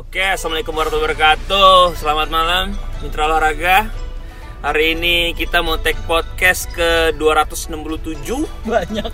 [0.00, 1.92] Oke, assalamualaikum warahmatullahi wabarakatuh.
[2.00, 2.72] Selamat malam,
[3.04, 3.92] mitra olahraga.
[4.64, 8.08] Hari ini kita mau take podcast ke 267
[8.64, 9.12] banyak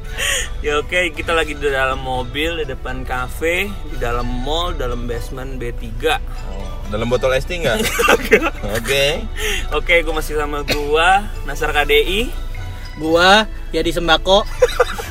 [0.64, 5.56] Ya oke, kita lagi di dalam mobil, di depan cafe, di dalam mall, dalam basement
[5.56, 5.96] B3
[6.52, 7.80] Oh, dalam botol es tea nggak?
[8.84, 9.24] Oke.
[9.72, 12.28] Oke, gue masih sama gua, Nasar KDI
[13.00, 14.44] gua ya di sembako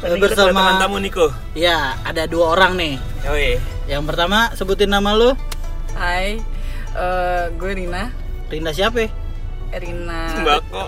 [0.00, 2.94] Bersama tamu Niko ya ada dua orang nih
[3.26, 5.32] Yoi yang pertama sebutin nama lu
[5.90, 6.38] Hai,
[6.96, 8.08] eh, gue Rina.
[8.48, 9.10] Rina siapa ya?
[9.76, 10.32] Rina.
[10.32, 10.82] Sembako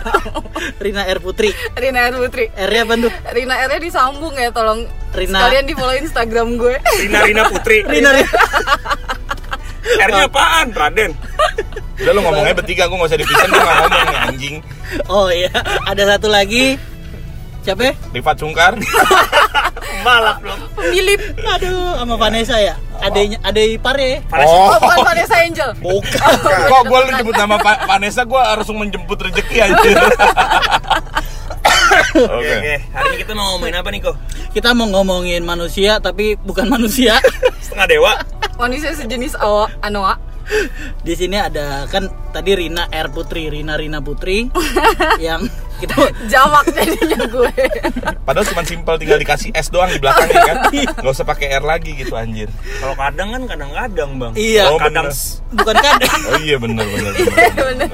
[0.84, 2.50] Rina R Putri Rina R Putri.
[2.50, 3.12] R nya apa tuh?
[3.30, 4.88] Rina R nya disambung ya, tolong.
[5.14, 5.38] Rina.
[5.38, 6.74] Sekalian di follow Instagram gue.
[7.04, 8.28] Rina Rina Putri Rina Rina
[10.08, 10.72] R-nya apaan?
[10.72, 11.12] Raden
[12.02, 14.56] Udah lu ngomongnya bertiga, gue nggak usah dipisahin, gue nggak ngomong anjing.
[15.06, 15.50] oh iya
[15.86, 16.74] ada satu lagi
[17.64, 17.92] siapa ya?
[18.12, 18.72] Rifat Sungkar.
[20.04, 21.20] Balap dong Pemilip.
[21.40, 25.70] aduh sama Vanessa ya adanya ada ipar ya Oh, bukan Vanessa Angel.
[25.74, 26.32] bukan
[26.68, 29.96] Kok gue lu nyebut nama Pa- Vanessa, gue harus menjemput rezeki anjir.
[32.14, 32.52] Oke, Oke.
[32.52, 32.74] oke.
[32.90, 34.12] Hari ini kita mau ngomongin apa Niko?
[34.52, 37.18] kita mau ngomongin manusia tapi bukan manusia
[37.58, 38.12] Setengah dewa
[38.54, 40.14] Manusia sejenis awa, anoa.
[41.00, 44.44] Di sini ada kan tadi Rina R Putri Rina Rina Putri
[45.26, 47.50] yang kita Jamak jadinya gue.
[48.22, 50.56] Padahal cuma simpel tinggal dikasih es doang di belakangnya kan.
[50.94, 52.46] Gak usah pakai air lagi gitu anjir.
[52.78, 54.70] Kalau kadang kan kadang-kadang bang Iya.
[54.70, 55.54] Oh, Kadang bener.
[55.54, 57.34] bukan kadang Oh iya bener bener bener.
[57.52, 57.90] Bener.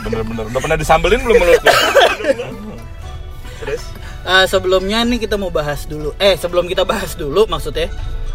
[0.00, 0.44] Bener bener.
[0.48, 1.72] Udah pernah disambelin belum mulut lu?
[3.60, 3.82] Terus?
[4.20, 6.12] Eh, sebelumnya nih kita mau bahas dulu.
[6.16, 7.88] Eh, sebelum kita bahas dulu maksudnya,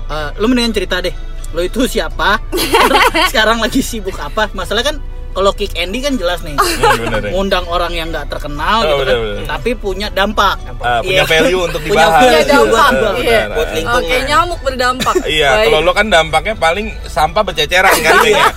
[0.06, 1.14] eh, lu mendingan cerita deh.
[1.56, 2.36] Lo itu siapa?
[3.32, 4.52] Sekarang lagi sibuk apa?
[4.52, 5.00] Masalah kan
[5.32, 6.56] kalau Kick Andy kan jelas nih.
[6.56, 7.32] Hmm, bener ya.
[7.32, 9.46] Ngundang orang yang nggak terkenal Oh, gitu kan, bener, bener.
[9.46, 10.56] tapi punya dampak.
[10.80, 11.24] Ah, punya Iya.
[11.26, 12.20] value untuk Punya dibahas.
[12.20, 13.14] Punya value dampak.
[13.18, 13.42] Iya.
[13.50, 14.04] Buat lingkungan.
[14.04, 15.16] Oke, nyamuk berdampak.
[15.36, 18.48] Iya, kalau lo kan dampaknya paling sampah berceceran kan ya.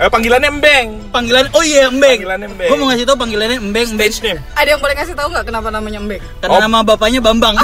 [0.00, 0.88] Eh panggilannya Embeng.
[1.12, 2.24] Panggilan Oh iya, Embeng.
[2.24, 2.68] Panggilannya Embeng.
[2.70, 4.10] Gua mau ngasih tau panggilannya Embeng, Embeng.
[4.10, 6.20] Stage name Ada yang boleh kasih tahu nggak kenapa namanya Mbek?
[6.40, 6.62] Karena Oh.
[6.62, 7.54] nama bapaknya Bambang.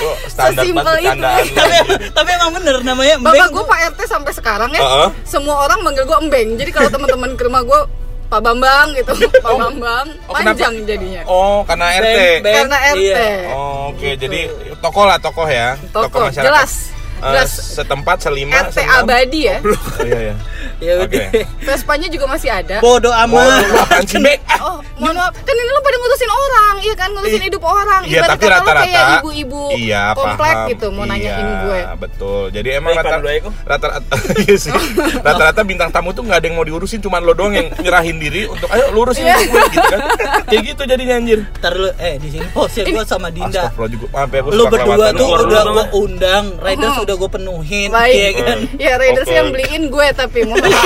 [0.00, 1.22] Oh, standar Sesimpel banget itu.
[1.52, 1.76] tapi,
[2.10, 3.36] tapi emang bener namanya Embeng.
[3.36, 4.80] Bapak gue Pak RT sampai sekarang ya.
[4.80, 5.08] Heeh.
[5.22, 6.48] Semua orang manggil gue Embeng.
[6.56, 7.80] Jadi kalau teman-teman ke rumah gue
[8.26, 9.10] Pak Bambang gitu,
[9.42, 10.54] Pak Bambang, Oh, kenapa?
[10.54, 11.22] panjang jadinya.
[11.26, 12.06] Oh, karena RT.
[12.06, 12.54] Beng, beng.
[12.62, 13.00] Karena RT.
[13.02, 13.26] Iya.
[13.50, 13.98] Oh, oke.
[14.00, 14.20] Gitu.
[14.22, 14.40] Jadi
[14.78, 15.74] tokoh lah tokoh ya.
[15.90, 16.46] Tokoh, masyarakat.
[16.46, 16.72] jelas.
[17.20, 17.52] Eh, Jelas.
[17.76, 19.04] setempat selima RT seenam.
[19.04, 19.56] abadi ya.
[19.92, 20.34] Oh iya iya.
[20.80, 21.28] Ya udah.
[21.28, 21.44] Oke.
[21.60, 22.80] Vespanya juga masih ada.
[22.80, 23.60] Bodoh Oh, amat.
[23.62, 24.40] lu apaan sih, Bek?
[24.46, 25.32] Ah, Oh, mohon maaf.
[25.38, 27.08] Kan ini lo pada ngurusin orang, iya kan?
[27.12, 28.02] Ngurusin hidup orang.
[28.02, 30.68] Iya, Ibarat tapi lo rata-rata kayak ibu-ibu iya, komplek paham.
[30.68, 31.80] gitu mau nanyain Iya, gue.
[31.98, 32.42] betul.
[32.50, 33.50] Jadi emang Eko.
[33.62, 34.72] rata-rata iya sih.
[35.18, 38.44] Rata-rata bintang tamu tuh nggak ada yang mau diurusin, cuman lo doang yang nyerahin diri
[38.46, 39.36] untuk ayo lu urusin Iya.
[39.36, 40.00] hidup gue gitu kan.
[40.48, 41.38] Kayak gitu jadinya anjir.
[41.54, 43.68] Ntar lu eh di sini posnya gua sama Dinda.
[43.68, 44.06] Astagfirullah juga.
[44.10, 45.84] Maaf ya, Lu berdua tuh udah ya.
[45.94, 47.02] undang, Riders Mhm.
[47.10, 48.14] Udah gua penuhin, Baik.
[48.14, 48.58] iya kan?
[48.78, 49.34] Ya Raiders Oke.
[49.34, 50.70] yang beliin gue tapi mohon maaf.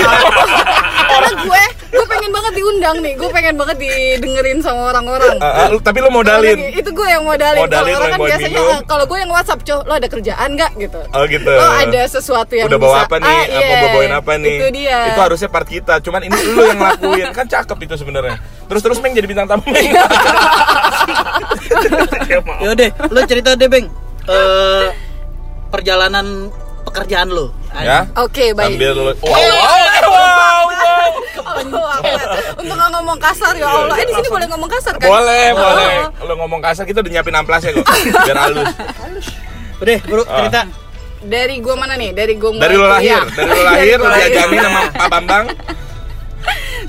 [1.04, 1.62] Karena gue,
[1.92, 3.12] gue pengen banget diundang nih.
[3.14, 5.36] Gue pengen banget didengerin sama orang-orang.
[5.36, 6.56] Ah, ah, lu- tapi lu modalin.
[6.56, 7.60] Apalagi, Itu gue yang modalin.
[7.60, 10.48] Kalau Modalin, orang lo kan biasanya eh, kalau gue yang WhatsApp, "Cow, lo ada kerjaan
[10.50, 11.00] nggak?" gitu.
[11.06, 11.52] Oh gitu.
[11.52, 13.30] Oh, ada sesuatu yang Udah bawa bisa- apa nih?
[13.30, 13.66] Ah, iya.
[13.68, 14.56] mau bawain apa nih?
[14.56, 14.98] Itu dia.
[15.06, 15.92] Itu harusnya part kita.
[16.00, 17.26] Cuman ini lu yang lakuin.
[17.30, 18.36] Kan cakep itu sebenarnya.
[18.64, 19.62] Terus terus Meng jadi bintang tamu.
[19.62, 19.84] Meng.
[22.24, 23.86] Ya Yaudah, lu cerita deh, Beng.
[24.24, 24.83] Eh
[25.74, 26.26] perjalanan
[26.86, 27.50] pekerjaan lu.
[27.74, 28.06] ya.
[28.14, 28.78] Oke, baik.
[28.78, 31.08] Sambil lu Eh, wow, wow, wow, wow.
[31.44, 31.98] Oh.
[32.54, 33.96] Untuk nggak ngomong kasar ya Allah.
[33.98, 35.08] Eh di sini boleh ngomong kasar kan?
[35.10, 35.58] Boleh, Oh.
[35.58, 35.94] boleh.
[36.14, 37.86] Kalau ngomong kasar kita udah nyiapin amplasnya kok.
[38.26, 38.70] Biar halus.
[39.80, 40.36] Udah, Bro, Ah.
[40.38, 40.60] cerita.
[41.24, 42.12] Dari gua mana nih?
[42.12, 45.44] Dari gua mulai Dari lo lahir, dari lo lahir lo diajarin sama Pak Bambang.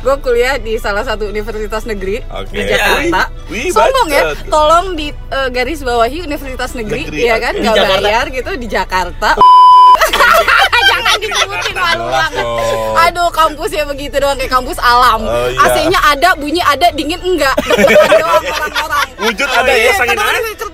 [0.05, 2.53] Gue kuliah di salah satu universitas negeri Oke.
[2.53, 3.21] di Jakarta.
[3.49, 7.57] Wih, Sombong ya, tolong di eh, garis bawahi universitas negeri, Negeri, ya kan?
[7.57, 7.65] oke.
[7.65, 8.05] Gak Di Jakarta.
[8.05, 9.29] bayar gitu di Jakarta.
[10.93, 12.45] Jangan disebutin malu banget.
[13.09, 15.25] Aduh, kampusnya begitu doang kayak kampus alam.
[15.25, 15.73] Oh, iya.
[15.73, 17.57] AC-nya ada, bunyi ada, dingin enggak.
[17.65, 19.07] Deg-degan doang orang-orang.
[19.25, 19.91] Wujud ada iya, ya.
[19.97, 20.65] pasangin kadang-kadang aja.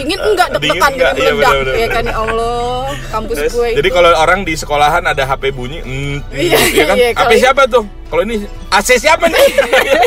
[0.00, 1.52] Dingin enggak, Dingin deg-degan enggak, gitu iya, meledak.
[1.52, 2.80] bener, bener, Ya kan ya Allah,
[3.10, 3.94] kampus Terus, gue Jadi itu.
[3.94, 6.96] kalau orang di sekolahan ada HP bunyi, mm, Iya, iya kan?
[6.96, 7.84] iya, HP siapa tuh?
[8.08, 9.38] Kalau ini AC siapa nih?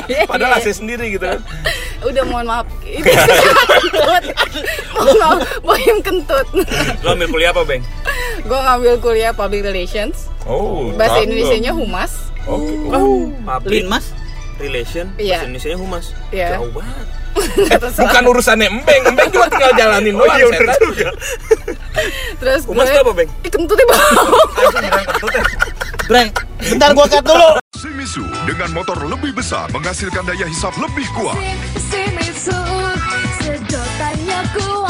[0.04, 0.60] Iya, Padahal.
[0.60, 1.40] AC sendiri gitu kan.
[2.02, 2.68] Udah mohon maaf.
[2.84, 4.24] Itu kentut.
[5.16, 6.48] Maaf, bohim kentut.
[7.00, 7.80] Lo ambil kuliah apa Beng?
[8.44, 10.28] Gue ngambil kuliah public relations.
[10.44, 10.92] Oh.
[10.94, 11.26] Bahasa cakep.
[11.26, 12.12] Indonesia-nya humas.
[12.44, 12.76] Oke.
[12.92, 14.12] Oh, public Linmas.
[14.56, 15.40] relation Iya.
[15.40, 16.48] Bahasa Indonesia humas Iya.
[16.56, 17.08] Jauh banget
[17.94, 20.38] Bukan urusannya Embeng, Embeng juga tinggal jalanin Oh doang.
[20.38, 20.82] iya bener setan.
[20.86, 21.10] juga
[22.42, 23.30] Terus Humas gue apa Beng?
[23.46, 24.26] Ih, kentutnya bau.
[26.04, 27.50] Breng, bentar gua cut dulu.
[27.80, 31.38] Shimizu dengan motor lebih besar menghasilkan daya hisap lebih kuat.
[31.92, 32.60] Shimizu
[33.40, 34.84] sedotannya kuat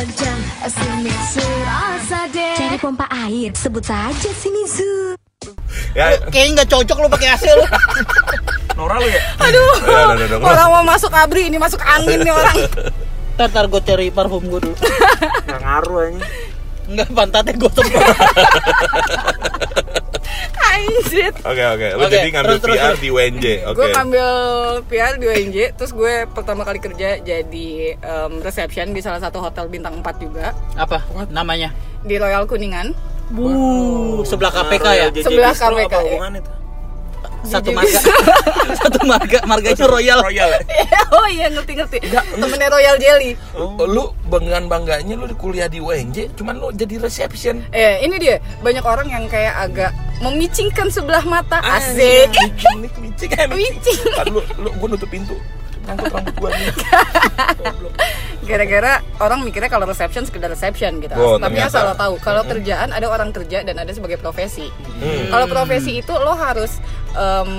[0.00, 0.40] panjang
[0.70, 4.64] Sini serasa deh Cari pompa air Sebut saja sini
[5.90, 7.64] Ya, Kayaknya nggak cocok lu pakai AC lu.
[8.74, 9.20] Nora lu ya?
[9.38, 10.48] Aduh, ya, udah, udah, udah.
[10.48, 12.56] orang mau masuk abri ini masuk angin nih orang.
[13.34, 14.76] Ntar, ntar gue cari parfum gue dulu.
[15.44, 16.26] Nggak ngaruh aja.
[16.86, 18.16] Enggak pantatnya gue semprot.
[20.60, 21.32] Anjir.
[21.42, 23.00] Oke oke, lu Oke, jadi ngambil terus, PR terus.
[23.00, 23.44] di UNJ.
[23.64, 23.76] Oke.
[23.76, 24.28] Gue ngambil
[24.86, 29.66] PR di UNJ, terus gue pertama kali kerja jadi em, reception di salah satu hotel
[29.66, 31.74] bintang 4 juga Apa namanya?
[32.00, 32.96] di Royal Kuningan.
[33.30, 33.46] Bu,
[34.26, 35.06] sebelah KPK ya.
[35.14, 36.02] JJ Sebelah KPK, apa ya.
[36.02, 36.50] hubungan itu?
[37.40, 38.00] Satu marga.
[38.84, 40.20] Satu marga, marganya Royal.
[40.20, 40.60] Royal ya?
[41.16, 41.98] oh iya ngerti ngerti.
[42.36, 43.32] Temennya Royal Jelly.
[43.56, 47.64] Oh, Lu banggaan bangganya lu kuliah di UNJ, cuman lu jadi reception.
[47.72, 49.90] Eh ini dia banyak orang yang kayak agak
[50.20, 52.28] memicingkan sebelah mata asik.
[52.76, 53.98] Micing, micing, eh, Micing.
[54.20, 55.34] Ntar lu, lu, gua nutup pintu.
[55.90, 56.70] Nyangkut rambut gua nih.
[58.50, 61.14] Gara-gara orang mikirnya kalau reception sekedar reception gitu.
[61.18, 61.70] Oh, Tapi ternyata.
[61.70, 64.70] asal lo tahu kalau kerjaan ada orang kerja dan ada sebagai profesi.
[65.02, 65.30] Hmm.
[65.30, 66.78] Kalau profesi itu lo harus
[67.14, 67.50] em,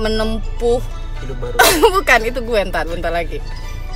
[0.00, 0.80] menempuh
[1.20, 1.56] Hidup baru.
[2.00, 3.40] bukan itu gue ntar bentar lagi.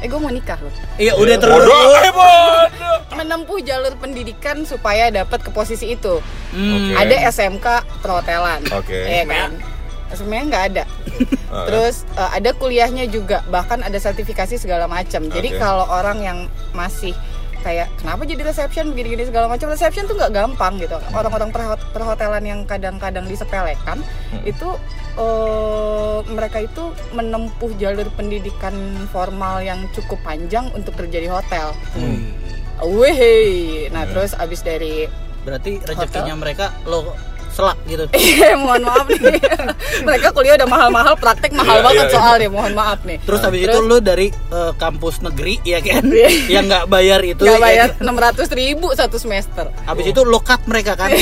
[0.04, 0.68] Eh gue mau nikah loh.
[1.00, 1.64] Iya, udah terus.
[1.64, 2.12] Bodoh, eh.
[3.16, 6.20] Menempuh jalur pendidikan supaya dapat ke posisi itu.
[6.52, 6.92] Hmm.
[6.92, 6.92] Oke.
[7.00, 7.66] Ada SMK
[8.04, 8.60] perhotelan.
[8.68, 9.00] Oke.
[9.08, 9.50] Iya kan?
[10.14, 10.84] Sebenarnya nggak ada.
[11.48, 11.66] Ah.
[11.66, 15.26] Terus eh, ada kuliahnya juga, bahkan ada sertifikasi segala macam.
[15.26, 15.58] Jadi Oke.
[15.58, 16.38] kalau orang yang
[16.70, 17.14] masih
[17.60, 22.44] kayak kenapa jadi reception begini-gini segala macam reception tuh nggak gampang gitu orang-orang perhot- perhotelan
[22.44, 24.44] yang kadang-kadang disepelekan Hmm.
[24.44, 24.68] itu
[25.16, 28.76] eh, mereka itu menempuh jalur pendidikan
[29.08, 31.72] formal yang cukup panjang untuk kerja di hotel.
[31.96, 32.36] Hmm.
[32.84, 34.12] Wih, nah Hmm.
[34.12, 35.08] terus abis dari
[35.40, 37.16] Berarti rezekinya mereka lo
[37.54, 38.04] selak gitu.
[38.10, 39.38] Eh, mohon maaf nih.
[40.06, 42.18] Mereka kuliah udah mahal-mahal, praktek mahal Iya, banget iya, iya.
[42.18, 42.48] soalnya.
[42.50, 43.18] Mohon maaf nih.
[43.22, 46.28] Terus habis itu lu dari eh, kampus negeri ya kan, Iya.
[46.58, 47.46] yang nggak bayar itu.
[47.46, 48.02] Gak ya bayar kan?
[48.02, 49.70] enam ratus ribu satu semester.
[49.86, 51.14] Habis itu lo cut mereka kan.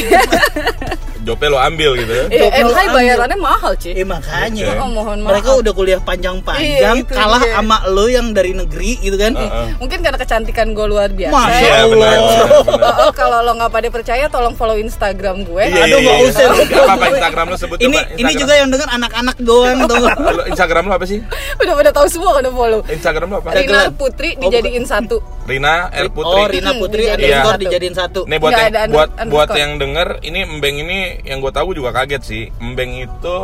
[1.22, 2.24] Jopnya lo ambil gitu ya.
[2.26, 2.92] Eh, Job lo NH ambil.
[2.92, 3.92] bayarannya mahal sih.
[3.92, 4.64] Eh makanya.
[4.64, 4.74] Oke.
[4.76, 5.30] Oh mohon maaf.
[5.32, 7.54] Mereka udah kuliah panjang-panjang, Iya, kalah dia.
[7.54, 9.32] sama lo yang dari negeri gitu kan.
[9.32, 9.66] Heeh.
[9.78, 11.32] Mungkin karena kecantikan gue luar biasa.
[11.32, 11.82] Masya Iya, ya.
[11.84, 12.12] Allah.
[12.52, 15.64] Oh, oh, kalau lo nggak pada percaya, tolong follow Instagram gue.
[15.64, 16.28] Iya, Aduh, iya, nggak iya.
[16.28, 16.44] usah.
[16.82, 20.04] Apa apa Instagram lo sebut Ini coba, ini juga yang denger anak-anak doang tuh.
[20.32, 21.18] Lo Instagram lo apa sih?
[21.54, 22.80] udah pada tahu semua kan follow.
[22.86, 23.48] Instagram lo apa?
[23.52, 23.80] Rina.
[23.92, 25.20] Putri Oh, dijadiin satu.
[25.42, 26.32] Rina R Putri.
[26.32, 27.60] Oh, Rina Putri Hmm, ada dijadiin satu.
[27.60, 28.20] dijadiin satu.
[28.24, 32.22] Nih buat yang buat buat yang denger ini Embeng ini yang gue tahu juga kaget
[32.24, 32.48] sih.
[32.62, 33.36] Embeng itu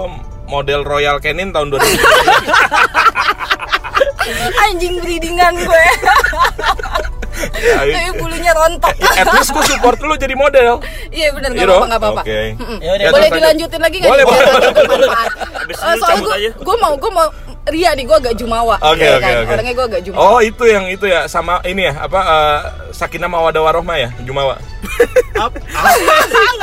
[0.49, 1.79] model Royal Canin tahun 2000.
[4.69, 5.85] Anjing breedingan gue.
[7.39, 8.95] Tapi bulunya rontok.
[8.97, 10.83] Ya, At least gue support lu jadi model.
[11.09, 12.23] Iya benar nggak Iya apa-apa nggak apa-apa.
[12.23, 12.41] Oke.
[12.55, 12.79] Mm-mm.
[12.79, 14.11] Ya Ya, Boleh dilanjutin lagi nggak?
[14.11, 14.45] Boleh, boleh.
[14.49, 14.69] ada
[15.69, 16.51] Eh, ini soalnya gue aja.
[16.55, 17.29] gue mau gue mau
[17.69, 18.81] Ria nih gue agak jumawa.
[18.81, 19.35] Oke ya oke kan?
[19.39, 19.53] oke.
[19.53, 20.21] Orangnya gue agak jumawa.
[20.27, 22.59] Oh itu yang itu ya sama ini ya apa eh,
[22.91, 24.57] Sakinah Mawadah Warohmah ya Jumawa.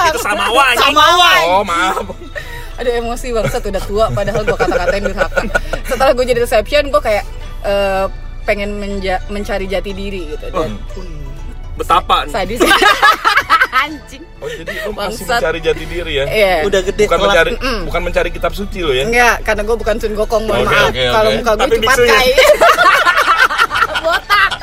[0.06, 0.82] Itu sama wa anjing.
[0.86, 1.42] Sama Wan.
[1.48, 2.06] Oh maaf.
[2.76, 5.42] Aduh emosi bangsat udah tua padahal gue kata-katain durhaka.
[5.86, 7.24] Setelah gue jadi reception gue kayak
[7.64, 8.06] eh,
[8.46, 10.72] pengen menja- mencari jati diri gitu dan
[11.76, 12.32] Betapa nih.
[12.32, 12.60] sadis.
[13.76, 14.24] Anjing.
[14.40, 15.38] Oh jadi lu masih Bangsat.
[15.38, 16.24] mencari jati diri ya?
[16.26, 16.54] Iya.
[16.64, 17.28] Udah gede Bukan kelak.
[17.28, 17.52] mencari
[17.84, 19.04] bukan mencari kitab suci lo ya?
[19.04, 20.88] Enggak, karena gue bukan Sun Gokong, mohon Oke, maaf.
[20.88, 22.30] oke, Kalau muka gue Tapi cepat kai.
[24.02, 24.52] Botak,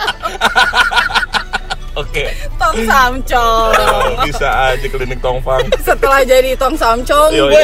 [1.95, 2.25] Oke.
[2.57, 3.71] tong samcong.
[3.77, 5.61] Oh, bisa aja klinik tongfang.
[5.79, 7.63] Setelah jadi tong samcong, Yo, gue.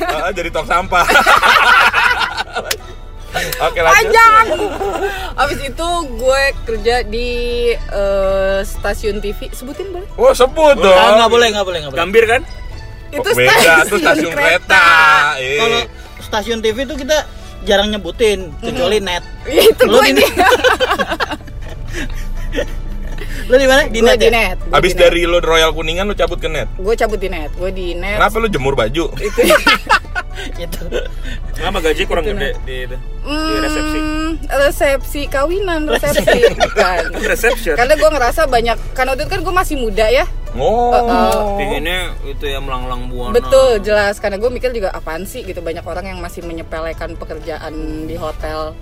[0.00, 1.04] Ah, jadi tong sampah.
[3.62, 3.96] Oke lanjut.
[3.96, 4.46] panjang.
[5.36, 7.28] Abis itu gue kerja di
[7.72, 9.50] eh, stasiun TV.
[9.50, 10.08] Sebutin boleh?
[10.16, 10.92] Oh sebut dong.
[10.92, 12.02] Ah, nggak boleh, nggak boleh, nggak boleh.
[12.02, 12.42] Gambir kan?
[13.08, 14.84] Itu Oh, beda tuh stasiun kereta.
[15.38, 15.58] Eh.
[15.58, 15.80] Kalau
[16.20, 17.22] stasiun TV itu kita
[17.62, 19.22] jarang nyebutin kecuali net.
[19.44, 20.24] Ya, itu Lu gue di
[23.46, 23.86] Lu di mana?
[23.86, 24.18] Di net.
[24.18, 24.32] di ya?
[24.34, 24.58] net.
[24.66, 25.02] Gua Abis di net.
[25.06, 26.66] dari lo Royal Kuningan lo cabut ke net.
[26.74, 27.50] gue cabut di net.
[27.54, 28.18] Gue di net.
[28.18, 29.04] Kenapa lo jemur baju?
[29.16, 29.40] Itu.
[30.36, 30.82] Itu.
[31.56, 32.96] Kenapa gaji kurang gede di itu?
[33.24, 33.98] Di resepsi.
[33.98, 37.02] Hmm, resepsi kawinan, resepsi bukan.
[37.24, 37.74] Reception.
[37.74, 40.28] Karena gue ngerasa banyak, karena waktu itu kan gue masih muda ya.
[40.56, 41.56] Oh.
[41.56, 43.32] Pinginnya itu ya melanglang buana.
[43.32, 44.20] Betul, jelas.
[44.20, 48.76] Karena gue mikir juga apaan sih gitu banyak orang yang masih menyepelekan pekerjaan di hotel.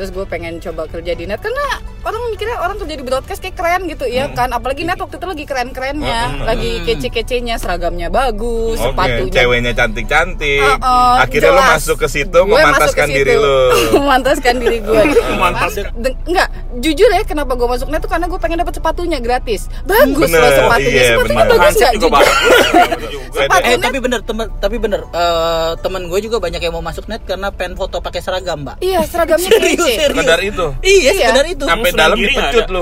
[0.00, 1.60] Terus gue pengen coba kerja di net karena
[2.00, 4.48] orang mikirnya orang kerja di broadcast kayak keren gitu ya kan.
[4.48, 6.48] Apalagi net waktu itu lagi keren-kerennya, Hmm.
[6.48, 9.34] lagi kece-kecenya, seragamnya bagus, Oke, sepatunya.
[9.36, 10.64] ceweknya cantik-cantik.
[10.64, 11.72] Oh, oh, Akhirnya lo jelas.
[11.76, 13.44] masuk ke situ Gue memantaskan masuk ke diri situ.
[13.44, 13.58] lo.
[14.00, 15.02] memantaskan diri gue.
[15.42, 15.72] Mantas.
[15.76, 19.68] Den- enggak, jujur ya kenapa gue masuk net tuh karena gue pengen dapat sepatunya gratis.
[19.84, 20.88] Bagus Bener, loh sepatunya.
[20.90, 21.52] iya, sepatunya bener.
[21.52, 21.92] bagus nggak?
[21.92, 22.10] juga Jujur.
[22.10, 22.36] bagus.
[23.12, 23.28] juga.
[23.30, 27.04] Sepatu Eh tapi bener temen, tapi bener eh, temen gue juga banyak yang mau masuk
[27.04, 28.80] net karena pengen foto pakai seragam mbak.
[28.80, 29.89] Iya, seragamnya Serius.
[29.96, 30.14] Serius.
[30.14, 30.66] Sekedar itu.
[30.80, 31.12] Iya, Iya.
[31.32, 31.64] sekedar itu.
[31.64, 32.72] Sampai dalam dipecut ada?
[32.74, 32.80] lo.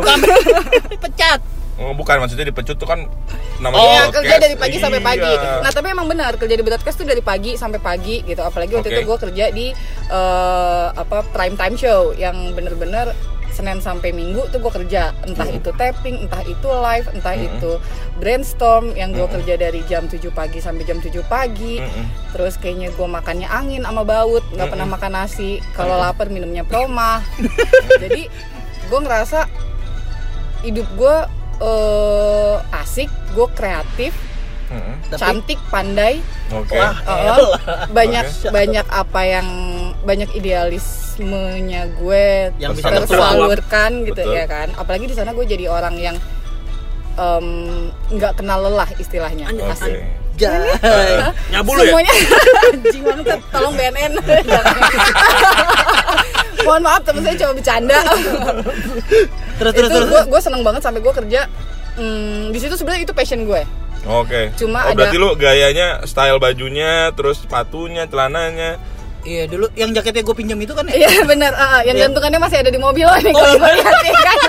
[1.78, 3.06] Oh, bukan maksudnya dipecut tuh kan
[3.58, 4.14] namanya Iya, broadcast.
[4.18, 5.30] kerja dari pagi sampai pagi.
[5.30, 5.62] Iya.
[5.62, 8.42] Nah, tapi emang benar kerja di broadcast tuh dari pagi sampai pagi gitu.
[8.42, 8.98] Apalagi waktu Oke.
[8.98, 9.66] itu gue kerja di
[10.10, 13.14] eh, apa prime time show yang bener-bener
[13.52, 15.10] Senin sampai Minggu tuh gue kerja.
[15.26, 17.72] Entah itu tapping, entah itu live, entah itu
[18.18, 21.82] brainstorm yang gue kerja dari jam 7 pagi sampai jam 7 pagi.
[21.82, 22.34] Mm-mm.
[22.36, 25.58] Terus kayaknya gue makannya angin sama baut, nggak pernah makan nasi.
[25.74, 27.24] Kalau lapar minumnya proma.
[28.02, 28.30] Jadi
[28.88, 29.44] gue ngerasa
[30.62, 31.16] hidup gue
[31.62, 34.12] eh, asik, gue kreatif.
[35.08, 36.20] Tapi- cantik, pandai,
[36.52, 36.76] Oke.
[36.76, 37.56] Wah, Uh,
[37.88, 38.48] banyak Oke.
[38.48, 39.48] banyak apa yang
[40.08, 44.32] banyak idealismenya gue Yang bisa tersalurkan gitu Betul.
[44.32, 44.72] ya kan.
[44.80, 46.16] Apalagi di sana gue jadi orang yang
[47.20, 47.46] em,
[48.16, 49.52] nggak kenal lelah istilahnya.
[49.52, 49.68] Oke.
[49.68, 50.00] Asik.
[50.38, 51.34] Jai.
[51.50, 51.92] Nyabu lu ya?
[51.92, 52.12] Semuanya
[52.72, 54.12] anjing banget, tolong BNN.
[56.66, 57.98] Mohon maaf temen saya cuma bercanda.
[59.58, 60.08] Terus terus itu terus.
[60.08, 61.50] gue gue seneng banget sampai gue kerja
[61.98, 63.62] hmm, di situ sebenarnya itu passion gue.
[64.06, 64.54] Oke.
[64.54, 68.78] Cuma oh, ada- berarti lu gayanya style bajunya, terus sepatunya, celananya.
[69.20, 70.94] Iya dulu yang jaketnya gue pinjam itu kan ya.
[70.96, 72.04] Iya benar, uh, yang Iya.
[72.06, 73.82] gantungannya masih ada di mobil loh nih Oh, kalau gue iya.
[73.82, 74.38] ya kan.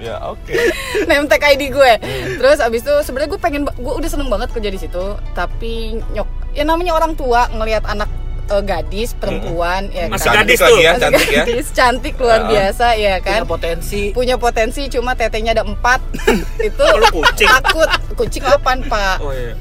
[0.00, 0.56] Ya, oke.
[1.04, 1.92] Name tag ID gue.
[2.34, 5.04] Terus abis itu sebenarnya gue pengen, gue udah seneng banget kerja di situ.
[5.30, 8.08] Tapi nyok, ya namanya orang tua ngelihat anak
[8.48, 10.40] eh, gadis, perempuan, ya Masih kan.
[10.40, 10.78] gadis lagi tuh.
[10.78, 11.42] ya, Masih cantik ya.
[11.44, 12.48] gadis, cantik luar Ah.
[12.48, 13.40] biasa ya Punya kan.
[13.44, 14.02] potensi.
[14.10, 16.00] Punya potensi, cuma tetenya ada empat.
[16.64, 17.48] itu Oh, lu kucing.
[17.52, 17.88] takut.
[18.16, 19.20] Kucing apaan pak?
[19.20, 19.52] Oh iya.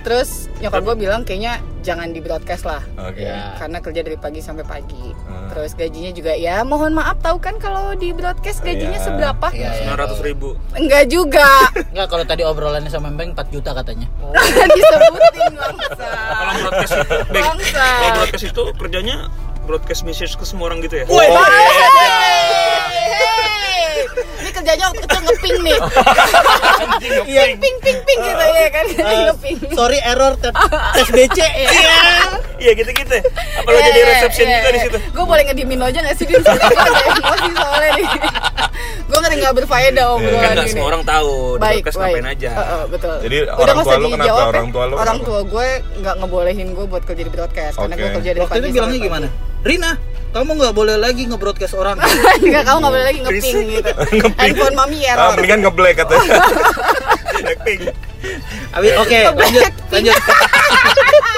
[0.00, 2.84] Terus nyokap gue bilang kayaknya jangan di broadcast lah.
[3.00, 3.24] Oke.
[3.24, 3.56] Ya.
[3.56, 5.16] Karena kerja dari pagi sampai pagi.
[5.24, 5.48] Hmm.
[5.48, 9.06] Terus gajinya juga ya mohon maaf tahu kan kalau di broadcast gajinya Iya.
[9.08, 9.46] seberapa?
[9.50, 9.96] Iya, iya.
[9.96, 10.52] 900 ribu.
[10.76, 11.48] Enggak juga.
[11.92, 14.04] Enggak kalau tadi obrolannya sama Mbeng 4 juta katanya.
[14.76, 16.08] Disebutin bangsa.
[16.28, 17.86] Kalau broadcast itu, Bangsa.
[17.88, 19.16] kalau broadcast itu kerjanya
[19.64, 21.04] broadcast message ke semua orang gitu ya?
[21.06, 21.32] Oh, Hey,
[24.38, 25.78] Ini kerjanya waktu kecil ngeping nih.
[27.24, 27.42] Iya.
[27.56, 28.84] Ping ping ping gitu ya kan.
[28.88, 29.56] Eh, ngeping.
[29.72, 30.52] sorry error tes,
[31.08, 31.48] BC ya.
[32.58, 33.16] Iya gitu-gitu.
[33.56, 34.98] Apa lo jadi reception juga di situ?
[35.08, 38.06] Gue boleh ngediemin lo aja gak sih gue ada emosi soalnya nih.
[39.08, 40.72] Gue ngeri gak berfaedah Kan obrolan nggak ini.
[40.72, 41.94] semua orang tahu di baik, baik.
[41.94, 42.50] ngapain aja.
[42.88, 43.14] Betul.
[43.20, 44.24] Jadi Udah orang nggak tua usah lu kenapa?
[44.24, 44.46] dijawab.
[44.48, 45.66] Orang tua lu Orang tua gue
[45.98, 49.26] nggak ngebolehin gue buat kerja di broadcast karena gue kerja dari Waktu itu bilangnya gimana?
[49.60, 49.90] Rina,
[50.28, 51.96] kamu nggak boleh lagi nge-broadcast orang.
[52.44, 53.90] Enggak, kamu nggak boleh lagi ngeping gitu.
[54.40, 55.30] Handphone mami Ah, error.
[55.34, 56.30] mendingan ngeblack katanya.
[57.38, 57.80] Blackpink.
[58.70, 60.16] Abi, oke, lanjut, lanjut.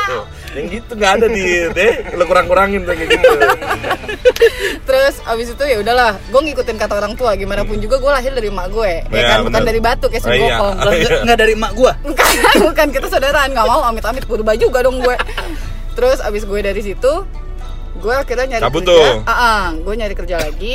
[0.03, 3.29] Tuh, yang gitu nggak ada di deh, lu kurang-kurangin tuh kayak gitu.
[4.83, 7.37] Terus abis itu ya udahlah, gue ngikutin kata orang tua.
[7.37, 10.19] Gimana pun juga gue lahir dari emak gue, ya Iya, kan, bukan dari batu kayak
[10.21, 10.43] si Oh, iya.
[10.51, 10.75] Gopong.
[10.77, 10.93] Lah,
[11.23, 11.93] nggak- dari emak gua.
[12.03, 12.29] bukan
[12.65, 15.15] bukan kita saudaraan nggak mau amit amit purba juga dong gue
[15.93, 17.13] terus abis gue dari situ
[18.01, 19.15] gue akhirnya nyari Cabut kerja tuh.
[19.25, 20.75] Ah, ah, gue nyari kerja lagi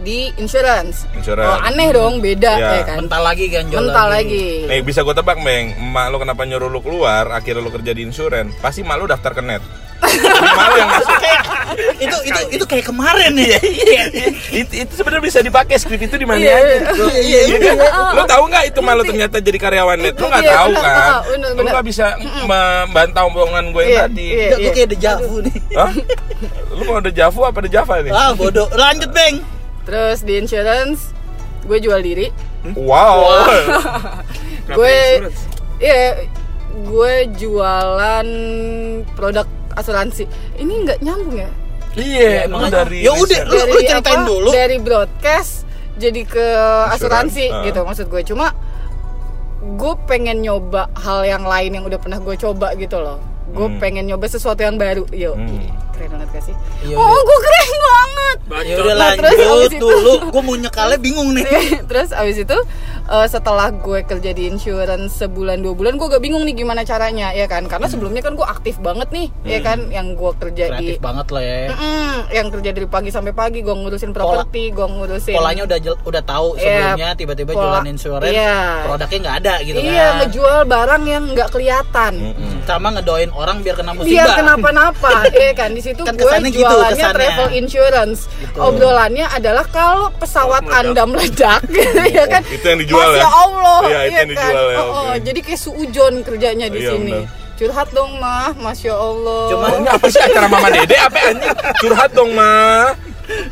[0.00, 1.44] di insurance Insurance.
[1.44, 2.70] oh, aneh dong beda Iya.
[2.72, 5.76] ya kan Mental lagi kan mental lagi Nih bisa gue tebak, Bang.
[5.76, 9.32] Emak lu kenapa nyuruh lu keluar, akhirnya lu kerja di insuren, pasti emak lu daftar
[9.32, 9.60] ke net.
[10.00, 11.14] Jadi emak lu yang masuk.
[11.96, 13.58] itu itu itu kayak kemarin ya.
[14.50, 16.64] itu, itu sebenarnya bisa dipakai skrip itu di mana Iya, aja.
[16.64, 16.78] iya.
[17.20, 18.16] Iya, iya, kan?
[18.16, 20.14] Lu tahu nggak itu malu ternyata jadi karyawan net?
[20.14, 21.10] Lu nggak Iya, tahu kan?
[21.26, 21.64] benar.
[21.70, 22.06] nggak bisa
[22.42, 24.26] membantah omongan gue yang Iya, tadi.
[24.26, 24.48] iya.
[24.56, 25.56] Gua kayak dejavu nih.
[25.72, 25.92] Hah?
[26.70, 28.10] Lu mau ada Javu apa ada Java nih?
[28.10, 28.66] Ah, bodoh.
[28.72, 29.44] Lanjut, Beng.
[29.80, 31.10] terus di insurance
[31.62, 32.30] gue jual diri
[32.72, 33.26] Wow.
[34.62, 34.96] Kenapa gue
[35.78, 36.28] iya
[36.70, 38.28] gue jualan
[39.10, 40.24] produk asuransi
[40.56, 41.50] ini nggak nyambung ya
[41.90, 44.48] Iya, lu emang- dari Ya udah, lu- lu ceritain dulu.
[44.50, 46.46] dari broadcast jadi ke
[46.88, 47.62] asuransi ah.
[47.62, 48.54] gitu maksud gue cuma
[49.60, 53.78] gue pengen nyoba hal yang lain yang udah pernah gue coba gitu loh gue Hmm.
[53.78, 55.66] pengen nyoba sesuatu yang baru yo Hmm.
[55.92, 57.20] keren banget gak sih Iya, oh udah.
[57.20, 60.12] gue keren banget Ya udah Nah, terus lanjut abis itu- dulu.
[60.28, 61.46] Gua mau nyekalnya bingung nih.
[61.88, 62.58] terus abis itu
[63.02, 64.80] eh, setelah gue kerja di insurance
[65.16, 68.44] sebulan dua bulan gue gak bingung nih gimana caranya ya kan karena sebelumnya kan gue
[68.44, 71.60] aktif banget nih ya kan yang gue kerja di Kreatif banget lah ya.
[71.70, 76.02] Mm-mm, yang kerja dari pagi sampai pagi gue ngurusin properti gue ngurusin Polanya udah jel-
[76.02, 78.56] udah tahu Iya, sebelumnya tiba-tiba pola- jualan insurance, iya.
[78.82, 80.14] produknya nggak ada gitu iya kan.
[80.20, 84.10] ngejual barang yang nggak kelihatan Hmm, Sama ngedoain orang biar kena musibah.
[84.10, 87.14] biar kenapa-napa ya kan di situ Kan gue gitu, jualannya kesannya.
[87.16, 88.56] travel insurance Gitu.
[88.58, 90.80] obrolannya adalah kalau pesawat Meledak.
[90.82, 91.60] anda meledak
[92.16, 93.28] ya kan Itu yang dijual Masya ya?
[93.30, 97.14] Allah Iya, itu yang dijual ya, Oh, oh, jadi kayak suujon kerjanya di Iya, sini
[97.14, 97.38] benar.
[97.54, 101.54] curhat dong mah masya Allah Cuma ini apa sih acara Mama Dede apa anjing?
[101.78, 102.90] Curhat dong, Ma.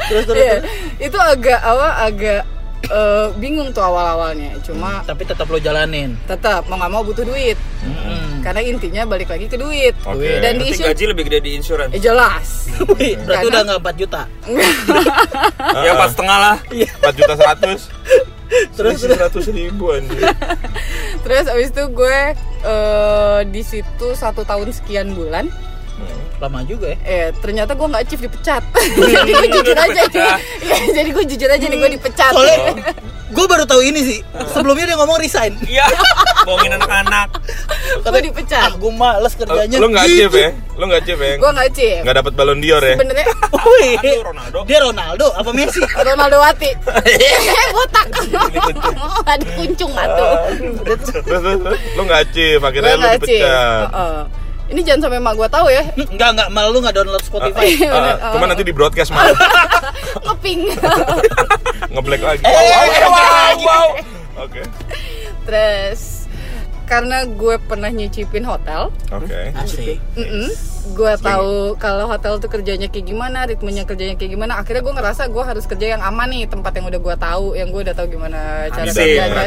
[0.04, 0.38] terus terus.
[0.38, 0.56] Iya,
[0.98, 2.40] itu agak apa agak
[2.84, 6.16] eh, bingung tuh awal-awalnya cuma Tapi tetap lo jalanin.
[6.24, 8.40] tetap mau nggak mau butuh duit Hmm.
[8.40, 10.40] karena intinya balik lagi ke duit Oke.
[10.40, 11.90] dan di insur gaji lebih gede di insurance.
[11.90, 14.22] eh, jelas berarti Karena- udah nggak 4 juta.
[15.78, 16.56] Ya pas setengah lah.
[16.64, 17.86] 4 juta 100.
[18.76, 20.24] Terus seratus ribu anjir.
[21.24, 22.18] Terus abis itu gue
[22.64, 25.52] eh, di situ satu tahun sekian bulan.
[26.38, 26.98] Lama juga ya.
[27.02, 28.62] Eh ternyata gue nggak achieve dipecat.
[29.14, 30.38] jadi gue jujur aja nih.
[30.62, 32.30] Iya, jadi gue jujur aja nih gue dipecat.
[32.30, 32.58] Soalnya
[33.28, 34.18] gue baru tahu ini sih.
[34.54, 35.58] Sebelumnya dia ngomong resign.
[35.66, 35.90] Iya,
[36.46, 37.28] bohongin anak-anak.
[38.06, 38.70] gue dipecat.
[38.70, 39.76] Ah, gue males kerjanya.
[39.82, 40.50] Lo nggak achieve ya?
[40.78, 41.34] Lo nggak achieve ya?
[41.42, 42.00] Gue nggak achieve.
[42.06, 42.94] Nggak dapat balon dior ya?
[42.94, 43.26] Sebenarnya
[44.22, 44.58] Ronaldo.
[44.64, 45.82] dia Ronaldo apa Messi?
[45.82, 46.70] Ronaldo Wati.
[47.74, 48.06] Botak.
[49.26, 49.92] Ada kuncung
[50.86, 51.02] terus,
[51.98, 52.20] Lo nggak
[52.62, 54.37] Gue akhirnya lo dipecat.
[54.68, 55.80] Ini jangan sampai mak gue tahu ya.
[55.94, 57.64] Enggak, enggak, malah lu enggak download Spotify.
[57.66, 58.16] Iya, bener.
[58.18, 59.32] Ah, Cuma nanti di broadcast malah
[60.26, 60.60] Ngeping.
[61.92, 62.42] ngeblack lagi.
[62.42, 63.64] Eh, Wow, eh, wow, lagi.
[63.64, 63.88] wow.
[64.38, 64.62] Oke,
[65.42, 66.28] Terus
[66.84, 69.40] karena gue pernah nyicipin hotel, oke.
[69.54, 69.98] Asik.
[70.14, 70.48] Mm-mm.
[70.88, 74.52] Gue tahu kalau hotel tuh kerjanya kayak gimana, ritmenya kerjanya kayak gimana.
[74.56, 77.68] Akhirnya gue ngerasa gue harus kerja yang aman nih, tempat yang udah gue tahu, yang
[77.68, 78.38] gue udah tahu gimana
[78.70, 79.44] cara kerjanya.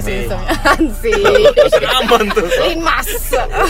[1.42, 2.48] Lo sering Aman tuh.
[2.62, 3.08] Limas.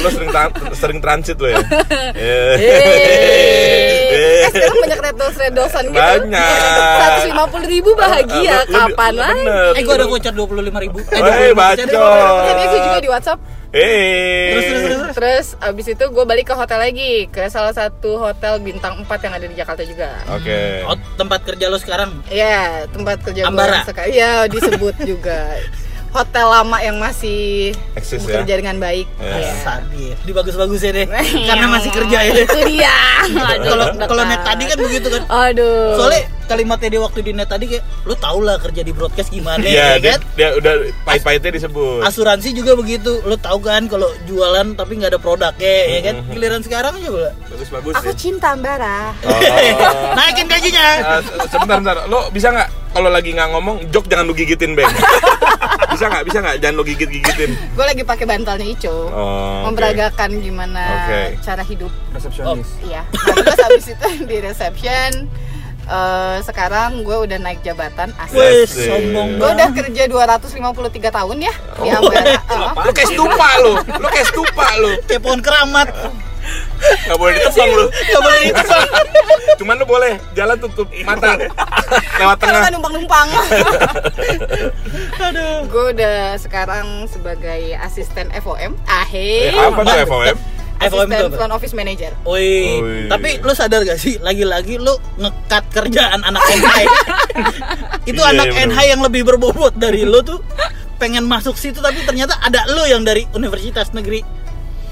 [0.02, 1.60] lo sering tra- sering transit lo ya?
[2.12, 2.54] Eh.
[2.60, 3.92] Yeay.
[4.12, 5.98] Eh, sekarang banyak redos redosan gitu.
[5.98, 6.58] Banyak.
[7.00, 8.58] Seratus lima puluh ribu bahagia.
[8.68, 9.46] Kapan lagi?
[9.78, 10.98] Eh, gue ada voucher 25 ribu.
[11.08, 11.88] Eh, Woi, 25 bacot.
[12.42, 13.40] Tadi gue juga di WhatsApp.
[13.72, 14.52] Eh.
[14.52, 15.16] Terus, terus, terus.
[15.16, 19.34] Terus abis itu gue balik ke hotel lagi ke salah satu hotel bintang 4 yang
[19.34, 20.12] ada di Jakarta juga.
[20.28, 20.84] Oke.
[20.84, 23.56] Oh, tempat kerja lo sekarang Iya, tempat kerja gue
[23.88, 24.12] sekarang.
[24.12, 25.56] Iya, disebut juga.
[26.12, 28.60] Hotel lama yang masih Eksis bekerja ya.
[28.60, 29.08] dengan baik.
[29.16, 29.32] Ya.
[29.40, 29.54] Iya.
[29.64, 30.16] Sadis.
[30.28, 31.08] Dibagus-bagusin deh.
[31.48, 32.32] Karena masih kerja ya.
[32.36, 32.98] Itu dia.
[33.64, 35.24] Kalau kalau net tadi kan begitu kan.
[35.32, 35.96] Aduh.
[35.96, 39.64] Soalnya kalimatnya dia waktu di net tadi kayak lu tau lah kerja di broadcast gimana
[39.64, 40.20] Iya, ya dia, kan?
[40.36, 42.04] dia udah pahit-pahitnya disebut.
[42.04, 43.24] Asuransi juga begitu.
[43.24, 46.16] Lu tahu kan kalau jualan tapi nggak ada produknya ya kan?
[46.28, 47.32] Giliran sekarang aja pula.
[47.48, 48.16] Bagus-bagus Aku ya.
[48.16, 49.16] cinta Ambara.
[49.24, 49.40] Oh.
[50.18, 50.86] Naikin gajinya.
[51.22, 51.96] Se- sebentar, sebentar.
[52.06, 54.92] Lo bisa nggak kalau lagi nggak ngomong, jok jangan lu gigitin, Bang.
[55.94, 56.24] bisa nggak?
[56.28, 56.56] Bisa nggak?
[56.60, 57.52] Jangan lu gigit-gigitin.
[57.72, 59.08] Gue lagi pakai bantalnya Ico.
[59.08, 59.64] Oh.
[59.66, 61.40] Memperagakan gimana Oke.
[61.40, 61.92] cara hidup.
[62.12, 62.68] Resepsionis.
[62.84, 63.08] Iya.
[63.08, 65.12] Nah, terus habis itu di reception
[65.84, 68.66] eh, sekarang gue udah naik jabatan asli.
[68.66, 70.52] Sombong Gue udah kerja 253
[71.12, 71.98] tahun ya di Oh.
[71.98, 72.34] Ambara.
[72.48, 72.72] Oh.
[72.80, 73.74] Lo kayak stupa lo.
[73.80, 74.92] Lo kayak stupa lo.
[75.04, 75.88] Kayak pohon keramat.
[76.82, 77.86] Nggak boleh ditebang lo.
[77.88, 78.88] Gak boleh ditebang.
[79.56, 81.38] Cuman lo boleh jalan tutup mata.
[81.38, 81.54] Lewat
[82.18, 82.60] Kalau tengah.
[82.60, 83.28] nggak numpang-numpang.
[85.22, 85.56] Aduh.
[85.64, 88.74] gue udah sekarang sebagai asisten FOM.
[88.74, 89.30] Eh, Ahe.
[89.54, 90.36] apa tuh FOM?
[90.82, 91.38] Asisten apa?
[91.38, 92.12] front office manager.
[92.26, 96.76] Woi, tapi lu sadar gak sih lagi-lagi lu ngekat kerjaan anak NH.
[98.10, 100.42] itu Iya, anak iya, NH yang lebih berbobot dari lu tuh.
[100.98, 104.22] Pengen masuk situ tapi ternyata ada lu yang dari universitas negeri.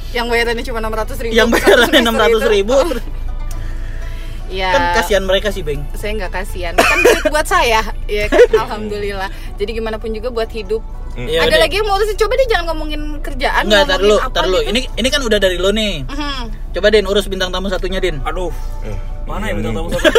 [0.09, 1.33] Yang bayarannya cuma 600 ribu.
[1.33, 2.77] yang bayarannya enam ratus ribu.
[4.49, 4.73] Iya.
[4.73, 5.85] kan kasihan mereka sih beng.
[5.93, 6.73] Saya nggak kasihan.
[6.73, 7.85] Kan duit buat saya.
[8.09, 8.41] Ya kan?
[8.49, 9.29] Alhamdulillah.
[9.61, 10.81] Jadi gimana pun juga buat hidup
[11.25, 11.59] Ya ada udah.
[11.59, 14.59] lagi yang mau urusin coba deh jangan ngomongin kerjaan enggak tar dulu apa tar dulu
[14.59, 14.69] gitu.
[14.69, 16.41] ini ini kan udah dari lu nih Mhm.
[16.71, 19.57] coba din urus bintang tamu satunya din Aduh, Eh, mana ya ini.
[19.59, 20.05] bintang tamu satu?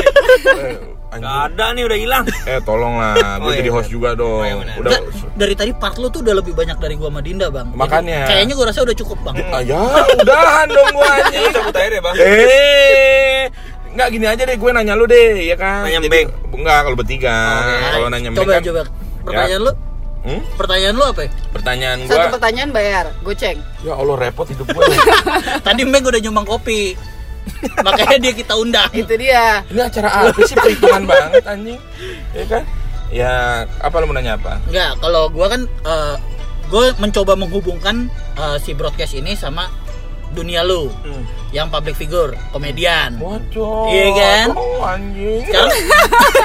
[0.60, 0.76] Eh.
[1.12, 2.22] Gak ada nih, udah hilang.
[2.44, 3.96] Eh tolonglah, gue Oh, iya, jadi host bener.
[3.98, 4.30] juga dong.
[4.30, 4.74] Oh, iya, bener.
[4.78, 4.90] Udah.
[4.92, 5.02] Nggak,
[5.34, 8.18] dari tadi part lu tuh udah lebih banyak dari gua sama Dinda bang Jadi, Makanya.
[8.24, 9.82] kayaknya gua rasa udah cukup bang Ah, ya,
[10.16, 11.50] udahan dong gua anjing.
[11.50, 12.14] Cabut aja deh, Bang.
[12.14, 13.42] Eh,
[13.90, 15.82] nggak gini aja deh, gue nanya lu deh, ya kan?
[15.82, 16.28] Nanya Jadi- Mbeng.
[16.54, 17.36] Enggak, kalau bertiga.
[17.58, 17.74] Oke.
[17.90, 18.82] Kalau nanya Mbeng coba kan, coba
[19.20, 19.72] pertanyaan lu
[20.20, 20.40] Hmm?
[20.54, 21.30] pertanyaan lu apa ya?
[21.48, 24.84] Pertanyaan satu gua, pertanyaan bayar goceng ya Allah repot hidup gue.
[25.66, 26.92] Tadi Mbeng udah nyumbang kopi.
[27.80, 28.92] Makanya dia kita undang.
[28.92, 31.80] itu dia Ini acara apa sih perhitungan banget anjing?
[32.30, 32.62] Ya kan?
[33.10, 33.32] Ya,
[33.80, 34.60] apa lu mau nanya apa?
[34.68, 36.14] Enggak, kalau gua kan eh,
[36.68, 38.06] gua mencoba menghubungkan
[38.36, 39.66] eh, si broadcast ini sama
[40.30, 41.24] dunia lu Hmm.
[41.50, 43.18] yang public figure, komedian.
[43.18, 43.88] Waduh.
[43.88, 44.46] Iya kan?
[44.52, 45.42] Oh, anjing.
[45.42, 45.74] Sekarang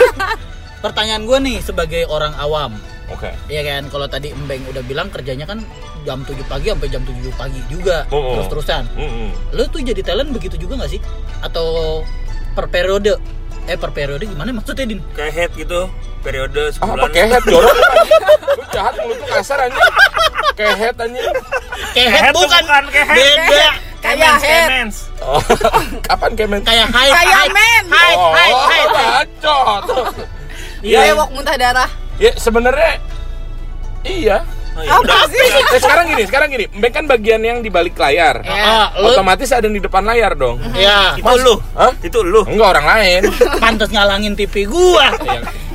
[0.83, 2.73] pertanyaan gua nih sebagai orang awam.
[3.07, 3.29] Oke.
[3.45, 5.61] Iya kan, kalau tadi Mbeng udah bilang kerjanya kan
[6.01, 8.31] jam 7 pagi sampai jam 7 pagi juga, Oh, oh.
[8.35, 8.83] terus-terusan.
[8.93, 9.29] Mm-mm.
[9.51, 11.01] Lu tuh jadi talent begitu juga nggak sih?
[11.39, 12.01] Atau
[12.51, 13.17] per periode?
[13.65, 15.01] Eh per periode gimana maksudnya Din?
[15.11, 15.89] Kayak head gitu,
[16.19, 17.09] periode Ah, apa sebulan.
[17.11, 17.75] kehet jorok?
[18.57, 19.85] Lu jahat mulut lu kasar anjing.
[20.53, 21.25] Kehet anjing.
[21.91, 23.17] Kehet Kehet tuh bukan, bukan kehet.
[23.17, 23.69] beda.
[23.99, 24.97] kayak head kemens.
[25.17, 25.41] Oh,
[26.07, 26.61] kapan kemen?
[26.61, 27.83] Kayak high, Kayak high, men.
[27.87, 28.53] high, high, high,
[28.85, 28.87] high.
[29.25, 29.83] bacot.
[30.79, 30.99] Iya.
[31.09, 32.99] bewok muntah darah Ya sebenarnya
[34.03, 34.37] iya.
[34.75, 35.23] Oh, ya udah.
[35.23, 35.39] apa sih
[35.71, 36.65] Eh, sekarang gini, sekarang gini.
[36.67, 38.43] Mbak kan bagian yang di balik layar.
[38.43, 38.51] Ya.
[38.59, 40.59] Ah, lu, Otomatis ada yang di depan layar dong.
[40.75, 41.55] ya, Itu lu.
[41.71, 41.95] Hah?
[42.03, 42.43] Itu lu.
[42.43, 43.21] Enggak orang lain.
[43.63, 45.15] pantas ngalangin TV gua.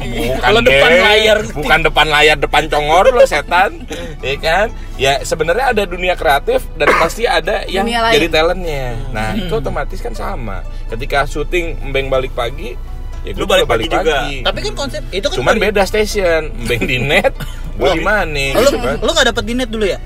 [0.01, 1.01] Bukan Kalau depan deh.
[1.03, 1.39] layar.
[1.51, 3.85] bukan depan layar depan congor lo setan,
[4.21, 4.67] ya kan?
[4.97, 8.97] Ya sebenarnya ada dunia kreatif dan pasti ada yang jadi talentnya.
[9.13, 10.65] Nah itu otomatis kan sama.
[10.89, 12.81] Ketika syuting Mbeng balik pagi,
[13.21, 14.19] ya Lu gue balik pagi juga.
[14.27, 17.33] Tapi kan konsep itu kan Cuman beda station, Mbeng di net,
[17.79, 18.53] Gue gimana nih?
[18.53, 18.97] lu gitu kan.
[18.99, 20.01] lu nggak dapet di net dulu ya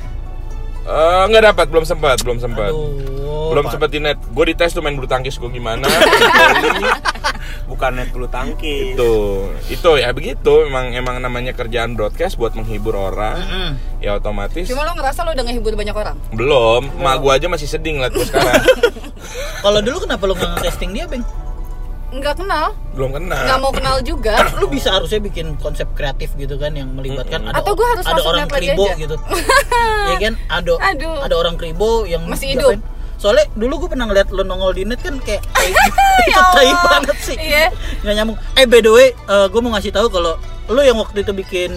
[0.85, 2.69] Eh, nggak dapat, belum sempat, belum sempat.
[3.25, 4.21] Belum sempat di net.
[4.29, 5.89] Gue dites tuh main bulu tangkis gue gimana.
[7.65, 8.93] Bukan net bulu tangkis.
[8.93, 9.13] itu,
[9.73, 10.69] itu ya begitu.
[10.69, 13.41] Emang emang namanya kerjaan broadcast buat menghibur orang.
[13.41, 13.73] Mm.
[13.99, 16.17] Ya otomatis Cuma lo ngerasa lo udah ngehibur banyak orang?
[16.31, 17.01] belum.
[17.01, 18.61] Mak gue aja masih sedih ngeliat gue sekarang.
[19.65, 21.25] kalau dulu kenapa lu nggak testing dia beng
[22.15, 23.43] Nggak kenal, belum kenal.
[23.43, 24.39] nggak mau kenal juga.
[24.63, 28.23] lu bisa harusnya bikin konsep kreatif gitu kan yang melibatkan ada Atau gua harus ada
[28.23, 28.95] orang kribo aja.
[28.97, 29.17] gitu
[30.11, 31.19] ya kan ada Aduh.
[31.21, 32.79] ada orang kribo yang Masih ngapain.
[32.79, 32.93] hidup.
[33.17, 35.91] soalnya dulu gue pernah ngeliat lu nongol di net kan kayak tai- itu
[36.29, 37.67] Ya tai banget sih Iya.
[38.01, 41.33] nggak nyambung eh by the way gue mau ngasih tahu kalau lu yang waktu itu
[41.33, 41.73] bikin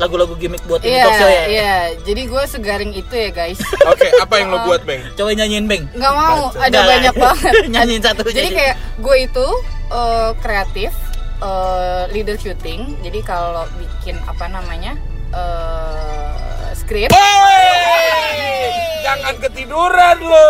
[0.00, 1.72] lagu-lagu gimmick buat ini Iya, talk show ya iya.
[2.00, 3.60] Jadi gue segaring itu ya guys.
[3.92, 5.04] Oke, apa yang lo buat, Beng?
[5.12, 7.52] coba nyanyiin beng Nggak mau, ada Nggak, banyak banget.
[7.68, 8.56] nyanyiin satu Jadi nyanyiin.
[8.56, 9.46] kayak gue itu
[9.90, 10.92] eh, kreatif,
[11.38, 12.96] eh, leader shooting.
[13.00, 14.96] Jadi kalau bikin apa namanya
[15.30, 18.72] eh skrip, Hey!
[19.02, 20.48] Jangan ketiduran lo.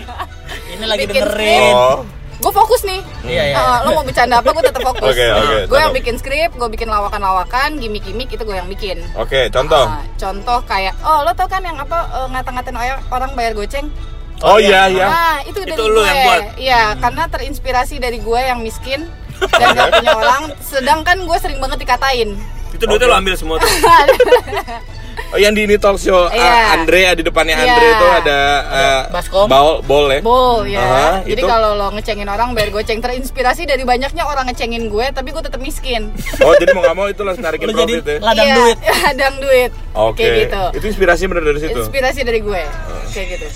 [0.72, 1.98] ini lagi bikin dengerin Oh,
[2.38, 3.00] gue fokus nih.
[3.24, 5.02] iya iya Eh, lo mau bercanda apa gue tetap fokus.
[5.10, 9.02] Oke, oke, gue yang bikin skrip, gue bikin lawakan-lawakan, gimmick-gimmick itu gue yang bikin.
[9.14, 9.84] Oke, contoh.
[9.84, 13.90] Ah, contoh kayak, oh lo tau kan yang apa eh, ngata-ngatain orang- orang bayar goceng?
[14.38, 15.04] Oh iya iya.
[15.04, 15.98] Nah, itu dari Itu gue.
[16.00, 16.42] yang buat?
[16.56, 19.10] Iya, karena terinspirasi dari gue yang miskin
[19.52, 20.42] dan gak punya orang.
[20.60, 22.38] Sedangkan gue sering banget dikatain.
[22.70, 23.66] Itu duitnya lo ambil semua tuh.
[25.28, 26.40] Oh yang di ini talk show Iya.
[26.40, 27.64] ah, Andre di depannya Iya.
[27.66, 29.44] Andre itu ada eh, baskom.
[29.44, 30.20] bol bol ya.
[30.20, 30.80] Bol ya.
[30.80, 31.46] Ah, Jadi itu.
[31.46, 35.58] kalau lo ngecengin orang bayar goceng terinspirasi dari banyaknya orang ngecengin gue, tapi gue tetap
[35.58, 36.08] miskin.
[36.40, 38.16] Oh jadi mau nggak mau itu langsung narikin lu jadi profit ya.
[38.20, 39.70] ladang Iya, duit ladang duit.
[39.92, 40.16] Oke.
[40.18, 40.62] Kayak gitu.
[40.74, 41.78] Itu inspirasi bener dari situ.
[41.78, 42.62] Inspirasi dari gue.
[43.10, 43.46] Kayak gitu.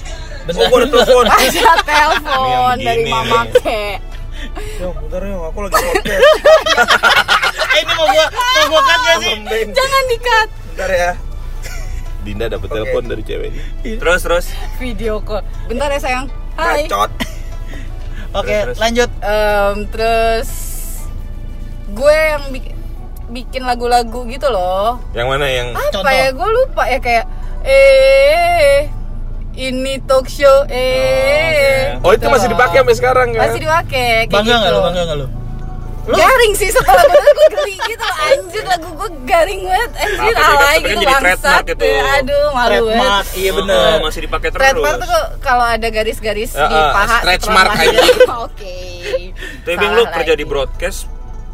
[0.43, 1.27] bentar Oh, ada telepon.
[1.33, 3.55] Ada telepon dari mama nih.
[3.57, 3.83] ke.
[4.77, 6.23] Yo, bentar ya, aku lagi podcast.
[7.73, 9.35] eh ini mau gua mau gua cut gak sih
[9.71, 11.11] Jangan dikat Bentar ya.
[12.23, 13.63] Dinda dapat telepon dari ceweknya.
[13.83, 14.47] Terus terus.
[14.77, 15.43] video call.
[15.67, 16.27] Bentar ya sayang.
[16.53, 16.87] Hai.
[16.87, 17.11] Bacot.
[18.35, 18.79] oke Terus, terus.
[18.79, 20.49] lanjut Em, terus
[21.91, 22.77] gue yang bik-
[23.29, 26.09] bikin lagu-lagu gitu loh Yang mana yang apa Contoh.
[26.11, 27.25] ya gue lupa ya kayak
[27.63, 28.89] eh
[29.55, 32.53] ini talk show eh Oh itu Gitu masih loh.
[32.55, 33.41] dipakai sampai sekarang kan?
[33.43, 34.73] masih dipakai bangga nggak gitu.
[34.73, 35.19] lu bangga nggak
[36.03, 40.35] lu garing sih setelah gue gue geli gitu loh anjir lagu gue garing banget anjir
[40.35, 41.87] Apa sih, alay kan gitu jadi trademark bangsat gitu.
[42.13, 44.61] aduh malu trademark banget iya Oh, bener masih dipakai terus.
[44.61, 48.01] Trademark tuh kalau ada garis-garis Ya, di eh, paha stretch mark aja.
[48.47, 48.77] Oke.
[49.63, 50.99] Tapi Bang, lu kerja di broadcast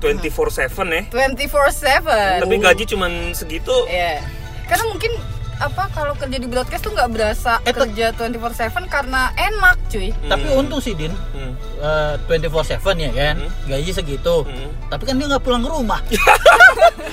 [0.00, 1.02] 24/7 ya.
[1.10, 2.40] 24/7.
[2.40, 3.74] Tapi gaji cuman segitu.
[3.84, 4.24] Iya.
[4.64, 5.12] Karena mungkin
[5.58, 10.14] apa kalau kerja di broadcast tuh nggak berasa Eh, tuh- kerja 24/7 karena enak, cuy.
[10.22, 11.52] tapi untung sih din Hmm.
[11.78, 14.70] eh, 24/7 ya kan gaji segitu Hmm.
[14.86, 16.00] tapi kan dia nggak pulang ke rumah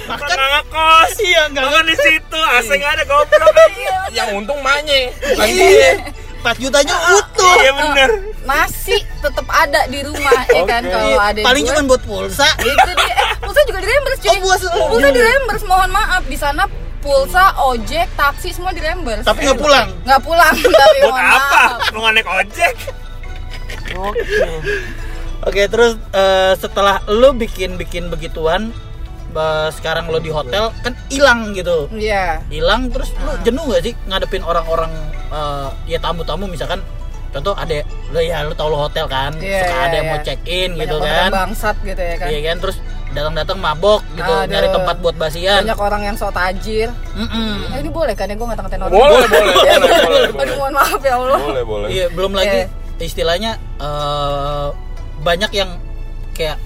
[0.06, 1.14] Kan nggak ngekos.
[1.26, 3.56] iya nggak Kan di situ, AC nggak ada goblok.
[4.18, 5.92] Yang untung manye, bukan iya dia.
[6.40, 8.10] 4 jutanya utuh Iya bener.
[8.46, 10.94] Nasi tetap ada di rumah, ya kan Oke.
[10.94, 13.16] kalau ada paling cuma buat pulsa itu dia.
[13.16, 14.30] Eh, pulsa juga di reimburse, cuy.
[14.30, 14.68] Oh, pulsa.
[14.88, 16.70] Pulsa di reimburse, mohon maaf di sana
[17.06, 19.22] pulsa, ojek, taksi semua di reimburse.
[19.22, 21.62] tapi nggak pulang Nggak pulang, tapi Buat apa?
[21.94, 22.76] Lu nggak naik ojek?
[25.46, 28.74] Oke, terus eh, setelah lu bikin-bikin begituan,
[29.70, 31.91] sekarang lu di hotel kan hilang gitu.
[31.91, 32.41] Iya.
[32.50, 34.89] Hilang terus lu jenuh gak sih ngadepin orang-orang
[35.30, 36.80] eh, ya tamu-tamu misalkan
[37.30, 37.84] contoh ada
[38.15, 40.26] lu ya lu tau lu hotel kan, Iya, suka iya, ada yang mau iya.
[40.26, 41.30] check in Banyak gitu kan.
[41.30, 42.28] bangsat gitu ya kan.
[42.32, 42.78] Iya kan terus
[43.12, 44.48] datang-datang mabok gitu, Aduh.
[44.48, 45.62] nyari tempat buat basian.
[45.62, 46.89] Banyak orang yang sok tajir.
[47.13, 47.70] Mm-mm.
[47.70, 48.91] Eh, ini boleh kan ya gue ngata-ngatain orang?
[48.91, 50.56] Boleh, boleh, boleh, boleh, Aduh, boleh.
[50.56, 51.39] mohon maaf ya Allah.
[51.39, 51.88] Boleh, boleh.
[51.89, 52.68] Iya, belum lagi Iya.
[53.02, 54.68] istilahnya eh,
[55.18, 55.70] banyak yang
[56.32, 56.58] kayak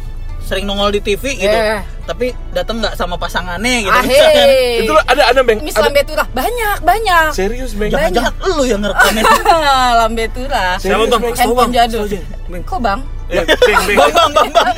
[0.42, 1.46] sering nongol di TV gitu.
[1.46, 1.86] Iya.
[2.04, 3.94] Tapi datang nggak sama pasangannya gitu.
[3.94, 4.02] Ah.
[4.02, 4.82] Ahey.
[4.82, 5.62] Itu ada ada Beng.
[5.62, 7.30] Miss Ada- Lambe Turah banyak, banyak.
[7.38, 7.94] Serius Beng.
[7.94, 9.24] Jangan-jangan lu yang ngerekamin.
[10.02, 10.82] Lambe Turah.
[10.82, 11.22] Siapa bang?
[11.30, 11.72] Handphone bang.
[11.78, 12.06] jadul.
[12.50, 12.64] Bang.
[12.66, 13.00] Kok bang?
[13.32, 13.94] Eh, Beng.
[13.94, 14.74] bang, bang, bang, bang.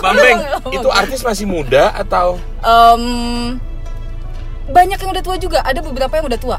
[0.00, 0.38] Bang Beng.
[0.70, 3.02] Itu artis masih muda atau Em,
[4.66, 5.60] banyak yang udah tua juga.
[5.60, 6.58] Ada beberapa yang udah tua.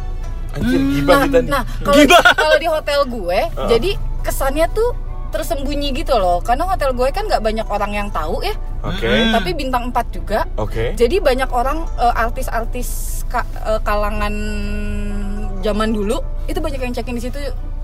[0.52, 1.48] anjir gibah Nah, kita nih.
[1.50, 2.04] nah kalau
[2.36, 4.92] kalau di hotel gue, jadi kesannya tuh
[5.30, 6.40] tersembunyi gitu loh.
[6.40, 8.52] Karena hotel gue kan nggak banyak orang yang tahu ya.
[8.82, 9.08] Oke.
[9.32, 10.44] Tapi bintang 4 juga.
[10.58, 10.92] Oke.
[10.94, 12.90] Jadi banyak orang eh, artis-artis
[13.26, 14.36] ka- eh, kalangan
[15.60, 17.40] zaman dulu itu banyak yang cekin di situ.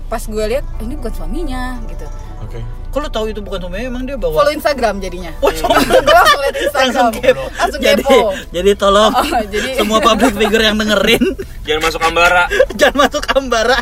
[0.06, 2.04] Pas gue lihat "Eh, ini bukan suaminya gitu.
[2.48, 2.60] Oke.
[2.88, 5.28] Kok lu tahu itu bukan suaminya emang dia bawa Follow Instagram jadinya.
[5.38, 5.84] Oh, sombong.
[6.00, 6.80] langsung liat Instagram.
[6.80, 7.44] langsung kepo.
[7.52, 8.18] Langsung jadi, kepo.
[8.48, 11.24] jadi tolong Oh, jadi- semua public figure yang dengerin
[11.62, 12.42] Jangan masuk Ambara.
[12.80, 13.78] jangan masuk Ambara.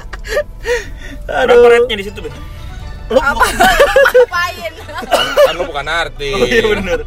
[1.22, 1.70] Berapa Aduh.
[1.70, 2.34] rate-nya di situ, Beng?
[3.06, 4.72] lu apa ngapain
[5.38, 6.98] kan lu bukan artis Oh iya bener.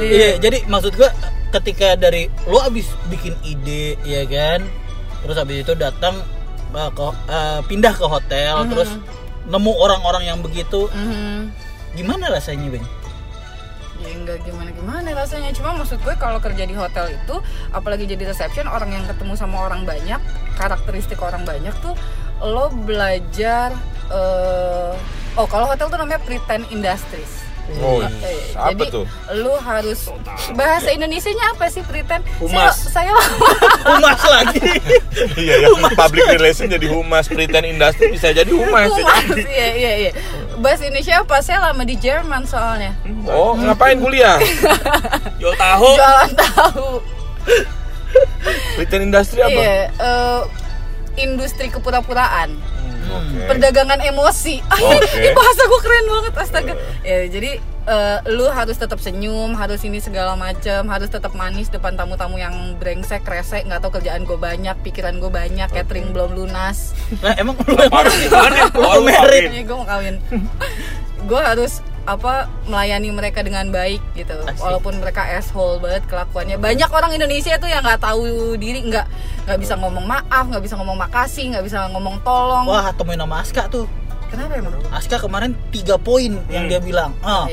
[0.00, 1.12] Iya, jadi maksud gua
[1.52, 4.64] ketika dari lo abis bikin ide ya kan,
[5.20, 6.16] terus abis itu datang
[6.72, 8.88] uh, ke uh, pindah ke hotel, terus
[9.44, 11.52] nemu orang-orang yang begitu, Mhm.
[11.94, 12.86] gimana rasanya bang?
[13.94, 17.40] ya enggak gimana gimana rasanya cuma maksud gue kalau kerja di hotel itu
[17.72, 20.20] apalagi jadi reception orang yang ketemu sama orang banyak
[20.60, 21.96] karakteristik orang banyak tuh
[22.42, 23.72] lo belajar
[24.12, 24.92] eh
[25.38, 27.43] oh kalau hotel tuh namanya pretend industries
[27.80, 28.00] oh
[28.54, 29.04] apa jadi tuh?
[29.40, 30.12] lu harus
[30.54, 32.76] bahasa Indonesianya apa sih pretend Humas.
[32.92, 33.12] saya, saya
[33.84, 34.60] Humas lagi.
[35.42, 38.92] iya ya public relation jadi humas pretend industry bisa jadi humas.
[38.92, 40.10] Humas iya iya iya.
[40.60, 42.94] Bahasa Indonesia apa saya lama di Jerman soalnya.
[43.26, 44.38] Oh ngapain kuliah?
[45.42, 45.88] Yo tahu.
[45.98, 46.88] jualan tahu.
[48.78, 49.50] Pretend industry apa?
[49.50, 50.40] Iya eh,
[51.18, 52.54] industri kepura-puraan
[53.06, 53.46] Oke.
[53.46, 54.56] perdagangan emosi.
[54.74, 55.06] Ah, Oke.
[55.16, 56.74] ini bahasa gue keren banget astaga.
[57.04, 57.50] Ya, jadi
[57.84, 62.74] eh, lu harus tetap senyum, harus ini segala macem, harus tetap manis depan tamu-tamu yang
[62.80, 66.96] brengsek, resek, nggak tahu kerjaan gue banyak, pikiran gue banyak, catering belum lunas.
[67.20, 69.52] Nah, emang lu merit.
[69.52, 70.16] Ini gue mau kawin.
[71.24, 74.60] gue harus apa melayani mereka dengan baik gitu Asik.
[74.60, 79.08] walaupun mereka asshole banget kelakuannya banyak orang Indonesia tuh yang nggak tahu diri nggak
[79.44, 83.36] nggak bisa ngomong maaf nggak bisa ngomong makasih nggak bisa ngomong tolong Wah, temuin sama
[83.38, 83.84] Aska tuh.
[84.26, 87.12] kenapa emang Aska kemarin tiga poin yang dia bilang.
[87.20, 87.44] Ah,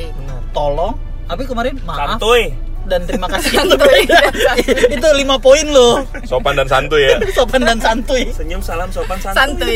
[0.52, 0.96] tolong.
[1.26, 2.56] Tapi kemarin maaf Santuy.
[2.84, 3.52] dan terima kasih.
[3.60, 4.02] Santuy.
[4.96, 6.02] itu lima poin loh.
[6.24, 8.32] sopan dan santuy ya Sopan dan santuy.
[8.32, 9.76] Senyum salam sopan santuy.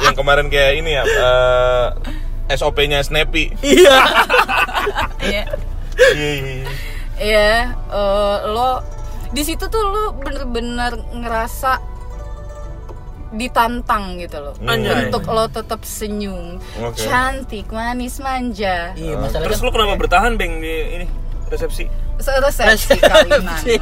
[0.00, 1.86] yang kemarin kayak ini ya eh,
[2.50, 3.96] SOP-nya Snappy Iya.
[5.20, 5.42] Iya.
[6.10, 6.68] iya iya, iya.
[7.16, 7.50] Iya,
[7.88, 8.82] eh, lo
[9.32, 11.96] di situ tuh lo bener-bener ngerasa
[13.34, 15.10] ditantang gitu loh Anjay.
[15.10, 17.04] untuk lo tetap senyum Oke.
[17.04, 21.06] cantik manis manja Iya, masalahnya Terus lu kenapa bertahan beng di ini
[21.46, 21.86] resepsi?
[22.16, 23.76] resepsi kawinan lagi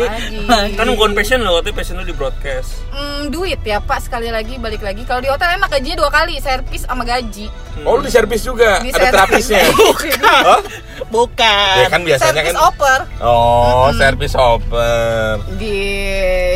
[0.74, 2.82] Kan bukan passion lo, tapi passion lo di broadcast.
[2.90, 6.36] Hmm, duit ya pak sekali lagi balik lagi kalau di hotel enak gajinya dua kali
[6.38, 7.46] servis sama gaji
[7.82, 9.64] oh lu di servis juga Di ada terapisnya
[10.44, 10.60] Hah?
[11.08, 11.74] Bukan.
[11.78, 15.78] ya kan biasanya servis kan oper oh servis oper di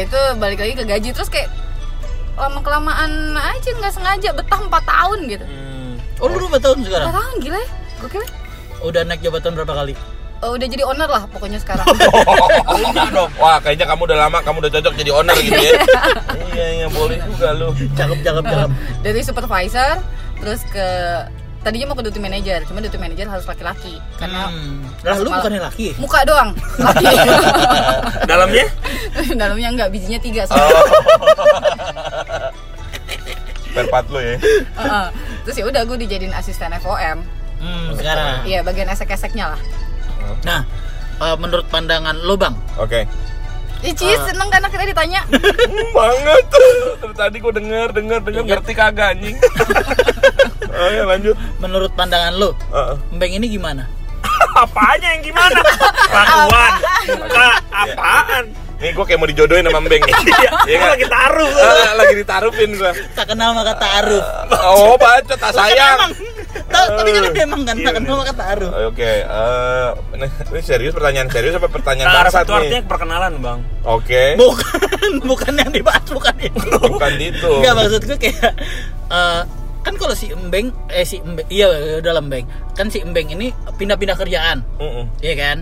[0.03, 1.49] itu balik lagi ke gaji terus kayak
[2.35, 5.95] lama kelamaan aja nggak sengaja betah 4 tahun gitu Hmm.
[6.19, 7.09] Oh, lu berapa tahun sekarang?
[7.09, 7.69] 4 tahun gila ya
[7.99, 8.31] gokil ya.
[8.83, 9.95] Udah naik jabatan berapa kali?
[10.39, 11.83] Eh, udah jadi owner lah pokoknya sekarang
[12.79, 13.31] Enggak dong.
[13.37, 15.73] Wah, kayaknya kamu udah lama, kamu udah cocok jadi owner gitu ya.
[16.55, 17.75] iya, iya, boleh juga lu.
[17.93, 18.71] Cakep, cakep, cakep.
[19.05, 19.99] dari supervisor
[20.39, 20.87] terus ke
[21.59, 24.87] tadinya mau ke duty manager cuma duty manager harus laki-laki karena Hmm.
[25.03, 25.99] Lah, lu bukannya laki?
[25.99, 27.03] muka doang laki
[28.25, 28.67] Dalamnya?
[29.35, 30.55] dalamnya enggak bijinya tiga Oh.
[30.55, 30.83] soalnya.
[33.65, 34.37] Spare part lu ya.
[34.39, 35.07] Heeh.
[35.43, 37.19] terus ya udah gue dijadiin asisten FOM
[37.59, 38.47] Hmm, sekarang.
[38.47, 39.61] iya bagian esek-eseknya lah
[40.41, 40.61] Nah,
[41.19, 43.05] eh, menurut pandangan lo, Bang, Oke.
[43.79, 45.23] Ici seneng kan akhirnya ditanya
[45.95, 46.45] banget.
[46.99, 49.39] Dari tadi gua denger, denger, denger ngerti kagak anjing.
[50.91, 51.35] Ayo lanjut.
[51.59, 52.97] menurut pandangan lo, Heeh.
[53.13, 53.87] Mbeng ini gimana?
[54.59, 55.59] Apanya yang gimana?
[56.05, 56.73] Kelakuan.
[57.15, 58.45] Muka apaan?
[58.79, 60.15] Nih gua kayak mau dijodohin sama Mbeng nih.
[60.23, 60.91] Iya, Iya gua nggak?
[60.93, 61.51] lagi taruh.
[61.51, 62.93] Eh, lagi ditaruhin gua.
[63.15, 64.25] Tak kenal maka ta'aruf.
[64.55, 65.99] Oh, baca tak sayang.
[66.51, 66.67] Emang.
[66.69, 68.71] Ta- Tapi kan memang kan Iya, tak kenal maka ta'aruf.
[68.87, 72.59] Oke, eh, ini, ini serius pertanyaan serius apa pertanyaan Taruh bangsat itu nih?
[72.59, 73.61] artinya perkenalan, Bang.
[73.83, 74.23] Oke.
[74.35, 74.81] Bukan,
[75.31, 76.69] bukan yang dibahas, bukan itu.
[76.79, 77.51] Bukan itu.
[77.55, 78.53] Enggak maksud gue kayak
[79.09, 79.43] eh,
[79.79, 81.67] kan kalau si Embeng eh si Embeng iya
[81.99, 82.45] udah lah, Embeng.
[82.73, 84.65] Kan si Embeng ini pindah-pindah kerjaan.
[85.21, 85.59] Iya kan?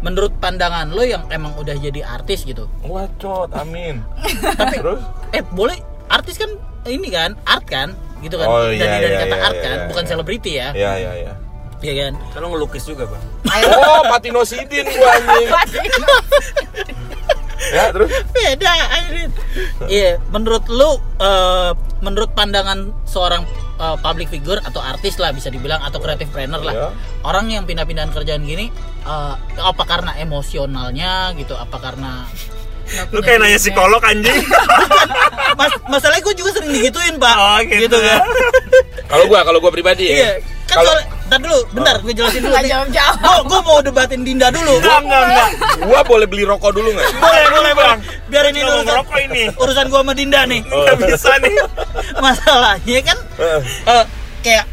[0.00, 2.64] Menurut pandangan lo yang emang udah jadi artis gitu.
[2.82, 4.00] Wacot, amin.
[4.56, 5.00] Tapi Terus?
[5.30, 5.76] eh boleh
[6.08, 6.48] artis kan
[6.82, 9.62] ini kan art kan gitu kan Oh, dari iya, dari iya, kata iya, art iya,
[9.62, 10.10] kan iya, bukan iya.
[10.10, 11.32] selebriti ya Iya, iya, iya.
[11.80, 13.24] iya kan Kalau ngelukis juga, Bang.
[13.90, 15.48] Oh, patinosidin gua anjing.
[17.70, 18.10] Ya, terus?
[18.34, 19.30] beda Airin
[19.86, 23.44] iya menurut lu eh, menurut pandangan seorang
[23.78, 26.88] eh, public figure atau artis lah bisa dibilang atau creative planner lah Iya.
[27.22, 28.72] orang yang pindah-pindahan kerjaan gini
[29.04, 32.24] eh, apa karena emosionalnya gitu apa karena
[33.08, 34.34] Lu kayak nanya psikolog anjing.
[35.52, 37.96] Mas, masalahnya gue juga sering digituin pak Oh, gitu.
[37.96, 38.22] kan
[39.06, 40.32] Kalau gua, kalau gua pribadi iya ya.
[40.64, 40.94] kan Kalau
[41.26, 43.14] Ntar dulu, bentar, gue jelasin dulu Nggak jawab-jawab.
[43.16, 45.48] Gue gue mau debatin Dinda dulu Enggak, enggak, enggak.
[45.84, 47.10] gua boleh beli rokok dulu nggak?
[47.16, 47.98] Boleh, boleh, Bang.
[48.26, 49.42] Biar ini Nggak urusan, ngerokok ini.
[49.54, 51.54] urusan gue sama Dinda nih Enggak bisa nih.
[52.24, 53.60] Masalahnya kan Heeh.
[53.86, 54.04] eh,
[54.40, 54.64] Kayak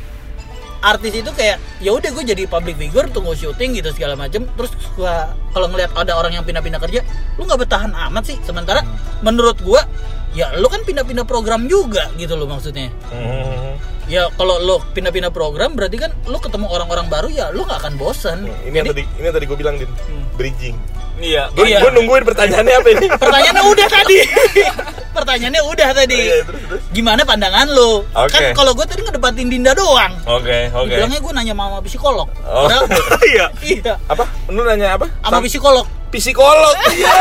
[0.79, 4.69] artis itu kayak ya udah gue jadi public figure tunggu syuting gitu segala macem terus
[4.93, 7.01] gua kalau ngelihat ada orang yang pindah-pindah kerja
[7.35, 8.81] lu nggak bertahan amat sih sementara
[9.19, 9.83] menurut gua
[10.31, 13.75] ya lu kan pindah-pindah program juga gitu loh maksudnya Hmm.
[14.07, 17.93] Ya kalau lo pindah-pindah program berarti kan lo ketemu orang-orang baru ya lo nggak akan
[17.99, 18.47] bosan.
[18.63, 19.91] Ini yang tadi ini yang tadi gue bilang din,
[20.39, 20.79] bridging.
[21.19, 21.51] Iya.
[21.51, 21.91] Gue Iya.
[21.91, 23.07] nungguin pertanyaannya apa ini?
[23.11, 24.17] Pertanyaannya udah tadi.
[25.17, 26.13] Pertanyaannya udah tadi.
[26.15, 26.81] Iya, terus, terus.
[26.93, 28.05] Gimana pandangan lo?
[28.07, 28.29] Oke.
[28.29, 30.13] Kan kalau gue tadi ngedebatin Dinda doang.
[30.23, 30.85] Oke, oke.
[30.87, 32.29] Dibilangnya gue nanya sama psikolog.
[32.43, 32.69] Oh.
[32.69, 32.85] Padahal-
[33.33, 33.45] Iya.
[33.59, 33.93] iya.
[34.05, 34.23] Apa?
[34.47, 35.09] Lu nanya apa?
[35.19, 35.85] Sama Sam- psikolog.
[36.09, 36.75] psikolog.
[36.93, 37.13] Iya.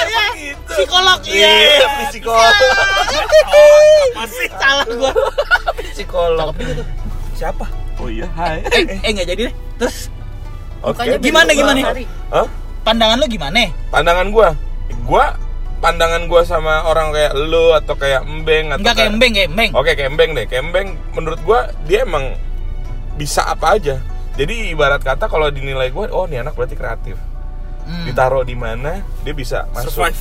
[0.00, 0.70] Iya, Gitu.
[0.70, 1.18] psikolog.
[1.24, 1.48] Iya.
[1.50, 2.54] Iya, psikolog.
[4.14, 4.46] Masih.
[4.62, 5.12] Salah gue.
[5.92, 6.52] Psikolog.
[7.34, 7.66] Siapa?
[7.96, 8.60] Oh iya, hai.
[8.70, 9.54] Eh, eh nggak jadi deh.
[9.76, 10.08] Terus
[10.80, 11.04] Oke.
[11.20, 11.80] Gimana, gimana?
[12.32, 12.48] Hah?
[12.80, 13.68] pandangan lo gimana?
[13.92, 14.48] Pandangan gua.
[15.04, 15.36] Gua
[15.80, 19.70] pandangan gua sama orang kayak lu atau kayak Embeng atau Enggak kayak embeng, kayak embeng.
[19.72, 20.44] Oke, kayak Embeng deh.
[20.46, 22.36] Kayak Embeng menurut gua dia emang
[23.16, 23.96] bisa apa aja.
[24.36, 27.16] Jadi ibarat kata kalau dinilai gua, oh nih anak berarti kreatif.
[27.84, 28.06] Hmm.
[28.06, 30.04] Ditaruh di mana dia bisa masuk.
[30.04, 30.20] Survive.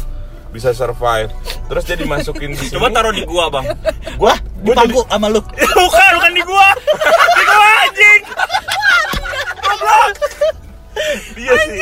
[0.49, 1.29] Bisa survive.
[1.69, 2.73] Terus dia dimasukin di sini.
[2.79, 3.67] Coba taruh di gua, Bang.
[4.17, 5.43] gua Di gua jadi sama lu.
[5.77, 6.67] bukan, bukan di gua.
[7.37, 8.21] Di gua anjing.
[11.35, 11.79] Iya sih.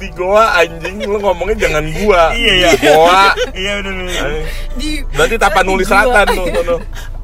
[0.00, 2.32] Di goa anjing lu ngomongnya jangan gua.
[2.32, 2.70] Iya, iya.
[2.80, 3.24] Goa.
[3.52, 4.30] Iya, benar benar.
[4.76, 6.80] Di Berarti Tapanuli Selatan tuh, tuh, tuh.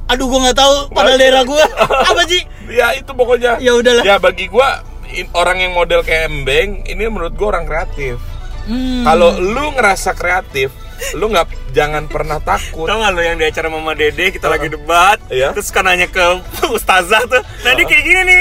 [0.07, 1.65] Aduh gua nggak tahu pada daerah gua.
[2.11, 2.43] Apa sih?
[2.71, 3.59] Ya itu pokoknya.
[3.59, 4.05] Ya udahlah.
[4.05, 4.85] Ya bagi gua
[5.33, 8.21] orang yang model kayak Embeng ini menurut gua orang kreatif.
[8.67, 9.07] Hmm.
[9.07, 10.75] Kalau lu ngerasa kreatif,
[11.13, 12.89] lu nggak jangan pernah takut.
[12.89, 15.53] Tahu nggak lo yang di acara Mama Dede kita lagi debat, Iya.
[15.53, 16.25] terus kan nanya ke
[16.77, 18.41] ustazah tuh, nah dia kayak gini nih.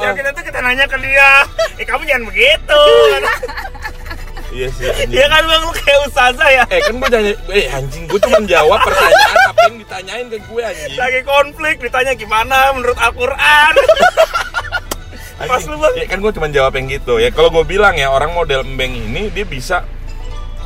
[0.00, 1.30] yang kita tuh kita nanya ke dia,
[1.76, 2.82] eh kamu jangan begitu.
[4.50, 4.82] Iya sih.
[4.90, 5.14] Anjing.
[5.14, 6.64] Dia kan bang lu kayak ustazah ya.
[6.74, 10.62] Eh kan gua nanya, eh anjing gua cuma jawab pertanyaan apa yang ditanyain ke gue
[10.66, 10.92] anjing.
[10.98, 13.74] Lagi konflik ditanya gimana menurut Al-Quran.
[15.40, 15.94] Pas lu, Bang.
[15.94, 17.30] Ya kan gue cuma jawab yang gitu ya.
[17.30, 19.86] Kalau gue bilang ya orang model embeng ini dia bisa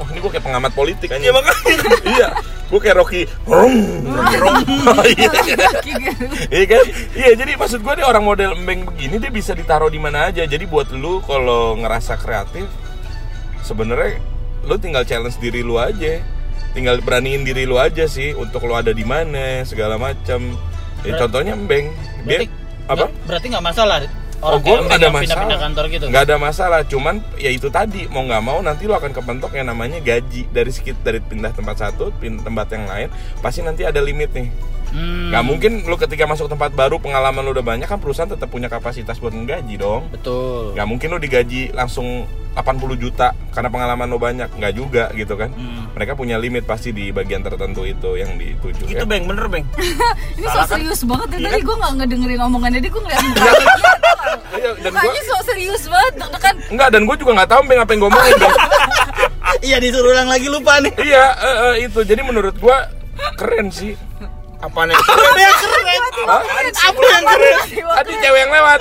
[0.02, 1.22] Oh ini gue kayak pengamat politik aja.
[1.22, 1.76] Ya makanya.
[2.14, 2.28] iya,
[2.66, 3.22] gue kayak Rocky.
[3.46, 3.74] Rum,
[4.10, 4.56] rum.
[4.90, 5.30] Oh, iya.
[6.54, 6.84] Iya kan?
[7.14, 10.42] Iya, jadi maksud gue dia orang model embeng begini dia bisa ditaruh di mana aja.
[10.42, 12.66] Jadi buat lu kalau ngerasa kreatif,
[13.62, 14.18] sebenarnya
[14.66, 16.18] lu tinggal challenge diri lu aja.
[16.74, 20.58] Tinggal beraniin diri lu aja sih untuk lu ada di mana segala macam.
[21.06, 21.94] Ya, contohnya embeng.
[22.26, 22.46] Dia Berarti
[22.90, 23.06] apa?
[23.30, 24.23] Berarti nggak masalah.
[24.44, 25.24] Oh, Orang gue nggak ada masalah.
[25.24, 26.04] pindah-pindah kantor gitu.
[26.12, 26.80] Nggak ada masalah.
[26.84, 30.68] Cuman ya itu tadi mau nggak mau nanti lo akan kepentok yang namanya gaji dari
[30.68, 33.08] sedikit dari pindah tempat satu, pindah tempat yang lain,
[33.40, 34.52] pasti nanti ada limit nih.
[34.94, 35.34] Hmm.
[35.34, 38.70] Nggak mungkin lo ketika masuk tempat baru pengalaman lo udah banyak kan perusahaan tetap punya
[38.70, 40.06] kapasitas buat menggaji dong.
[40.08, 40.78] Betul.
[40.78, 45.50] Nggak mungkin lo digaji langsung 80 juta karena pengalaman lo banyak, nggak juga gitu kan.
[45.50, 45.90] Hmm.
[45.98, 49.10] Mereka punya limit pasti di bagian tertentu itu yang dituju Itu ya.
[49.10, 49.66] beng, bener beng.
[50.38, 51.66] Ini so serius banget dari Iya tadi kan?
[51.66, 53.92] gue nggak ngedengerin omongannya dia gue ngeliat mukanya dia
[54.54, 57.80] Iya, dan gua mukanya so serius banget deg-degan enggak dan gue juga nggak tahu Beng,
[57.82, 58.54] apa yang ngomongin Beng.
[59.66, 60.92] Iya disuruh ulang lagi lupa nih.
[60.98, 62.00] Iya, eh, eh, itu.
[62.02, 62.84] Jadi menurut gua
[63.34, 63.96] keren sih.
[64.64, 66.00] Apaan yang Apa yang keren?
[66.24, 67.56] Apa yang keren?
[67.94, 68.80] Tadi cewek yang lewat.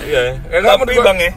[0.00, 1.04] Iya, ya Tapi, menurut gua.
[1.04, 1.32] Bang, ya?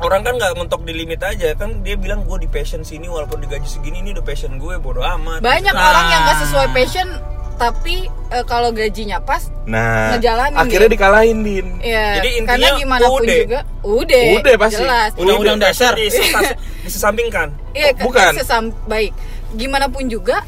[0.00, 3.36] Orang kan nggak mentok di limit aja kan dia bilang gue di passion sini walaupun
[3.38, 5.38] digaji segini ini udah passion gue bodo amat.
[5.40, 5.84] banyak Nah.
[5.86, 7.08] orang yang nggak sesuai passion
[7.54, 7.96] tapi
[8.30, 10.96] eh, kalau gajinya pas Nah, Ngejalanin akhirnya dia.
[10.96, 11.66] dikalahin din.
[11.78, 13.36] ya Jadi intinya karena gimana pun udah.
[13.38, 14.76] juga udah Udah pasti.
[14.80, 15.68] jelas Undang-undang Udah.
[15.68, 15.92] dasar.
[16.88, 17.48] Disesampingkan.
[17.70, 18.32] iya kan Bukan.
[18.34, 19.12] sesam baik
[19.52, 20.40] gimana pun juga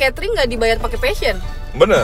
[0.00, 1.36] catering nggak dibayar pakai passion
[1.70, 2.02] Bener.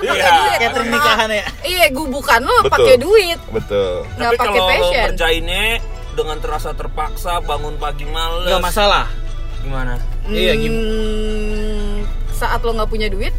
[0.00, 0.24] Iya.
[0.56, 1.44] Catering nikahan ya.
[1.60, 4.08] iya gubukan lo pakai duit Betul.
[4.16, 5.64] nggak Tapi pakai passion kerjainnya
[6.16, 8.48] dengan terasa terpaksa bangun pagi males.
[8.48, 9.06] Nggak masalah.
[9.60, 10.00] Gimana?
[10.24, 13.30] Iya, Hmm, saat lo nggak punya duit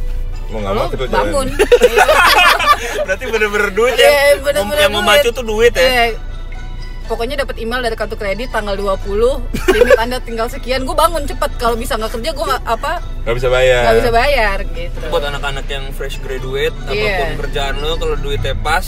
[0.49, 1.47] Mau nggak lo mau bangun.
[3.05, 4.21] Berarti bener-bener duit Iya, ya.
[4.39, 5.35] bener-bener yang memacu duit.
[5.35, 6.13] tuh duit ya.
[7.09, 9.09] Pokoknya dapat email dari kartu kredit tanggal 20
[9.67, 13.35] limit anda tinggal sekian gue bangun cepet kalau bisa nggak kerja gue nggak apa Nggak
[13.35, 13.81] bisa bayar.
[13.81, 16.93] nggak bisa bayar gitu Buat anak-anak yang fresh graduate, Iya.
[16.93, 18.85] apa pun kerjaan lo kalau duitnya pas,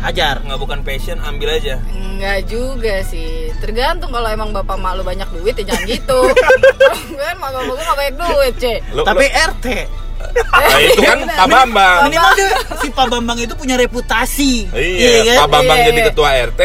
[0.00, 0.38] Hajar.
[0.40, 1.82] nggak bukan passion, ambil aja.
[1.90, 6.18] Enggak juga sih tergantung kalau emang bapak mak lu banyak duit ya jangan gitu
[7.20, 9.66] kan mak bapak gue nggak banyak duit cek Tapi lo- RT.
[10.24, 11.98] nah, itu kan Pak Bambang.
[12.06, 14.70] Minimal dia, si Pak Bambang itu punya reputasi.
[14.70, 15.36] Iya, kan?
[15.40, 16.06] Pak Bambang Iya, jadi iya.
[16.08, 16.60] ketua RT,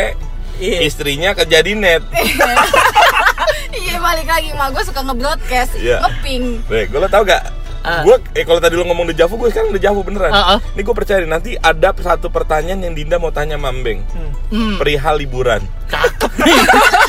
[0.59, 0.79] Iya.
[0.83, 2.03] istrinya kerja di net.
[3.79, 6.03] iya balik lagi mak gue suka nge-broadcast Iya.
[6.03, 7.43] ngeping Nih, gue lo tau gak?
[7.79, 8.03] Ah.
[8.03, 10.35] Gue, eh kalau tadi lo ngomong dejavu, gue sekarang dejavu beneran.
[10.35, 10.59] Ah, ah.
[10.75, 14.03] Ini gue percaya nih, nanti ada satu pertanyaan yang Dinda mau tanya Mambeng.
[14.51, 14.75] Hmm.
[14.75, 15.63] Perihal liburan.
[15.87, 16.59] Cakep nih.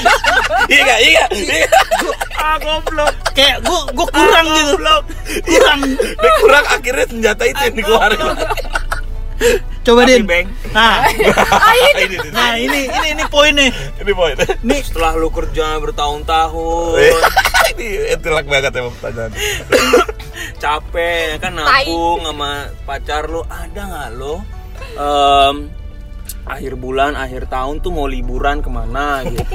[0.70, 1.00] iya gak?
[1.02, 1.24] Iya?
[1.34, 1.68] Iya?
[2.38, 3.12] Ah, goblok.
[3.34, 4.74] Kayak gua gua kurang gitu.
[5.42, 5.80] Kurang.
[5.98, 8.20] Dia kurang akhirnya senjata itu yang dikeluarin.
[9.80, 10.28] Coba Din.
[10.76, 11.08] Nah,
[11.96, 13.72] ini, ini, nah ini ini ini poinnya.
[13.96, 14.36] ini poin.
[14.60, 17.00] Nih, Setelah lu kerja bertahun-tahun,
[17.74, 19.32] ini intelek banget emang pertanyaan.
[20.62, 24.44] capek ya kan nabung sama pacar lo ada nggak lo
[24.96, 25.56] em,
[26.50, 29.44] akhir bulan akhir tahun tuh mau liburan ke mana gitu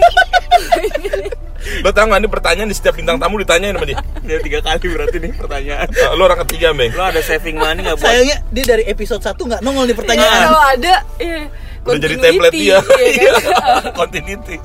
[1.81, 4.85] Lo tau gak ini pertanyaan di setiap bintang tamu ditanyain sama dia ya tiga kali
[4.85, 8.37] berarti nih pertanyaan Eh, Lo orang ketiga Beng lo ada saving money nggak buat Sayangnya
[8.53, 10.41] dia dari episode 1 nggak nongol di Ya, pertanyaan.
[10.45, 11.37] kalau ada iya,
[11.81, 13.81] Udah jadi template dia iya kan?
[13.99, 14.55] Continuity.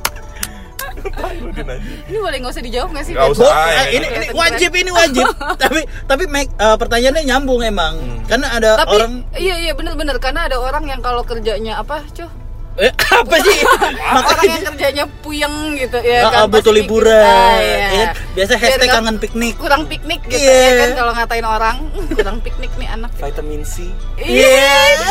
[2.11, 3.15] Ini boleh nggak usah dijawab nggak sih?
[3.15, 3.31] Ben?
[3.31, 3.45] usah.
[3.47, 5.25] Bo- ya, ini ini wajib ini wajib.
[5.63, 7.95] tapi tapi make, eh, pertanyaannya nyambung emang.
[8.27, 12.40] Karena ada Tapi orang iya iya bener-bener karena ada orang yang kalau kerjanya apa cuh
[12.77, 13.57] eh, apa sih?
[14.31, 17.19] orang yang kerjanya puyeng gitu ya Ah, kan butuh liburan.
[17.19, 17.77] ah, iya.
[17.77, 18.09] Ya kan?
[18.31, 19.55] Biasa Biar hashtag nggak kangen piknik.
[19.57, 20.55] kurang piknik gitu Iya.
[20.57, 23.75] ya kan kalau ngatain orang "Hmm, kurang piknik nih anak vitamin C
[24.17, 24.71] Iya,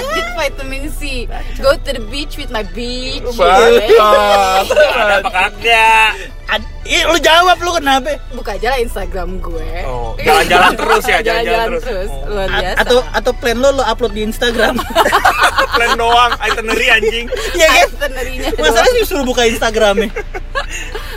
[0.09, 1.27] get vitamin C.
[1.57, 3.25] Go to the beach with my beach.
[3.29, 4.65] Bacot.
[4.69, 6.11] ada apa kagak
[6.49, 8.17] Ad, ih, lu jawab lu kenapa?
[8.33, 9.69] Buka aja lah Instagram gue.
[9.85, 12.09] Oh, jalan-jalan terus ya, jalan-jalan terus.
[12.09, 12.25] Oh.
[12.27, 12.77] Luar A- biasa.
[12.81, 14.81] atau atau plan lo lo upload di Instagram.
[15.77, 17.87] plan doang itinerary anjing Iya kan?
[17.87, 20.09] Itinerary-nya Masalahnya sih suruh buka Instagramnya.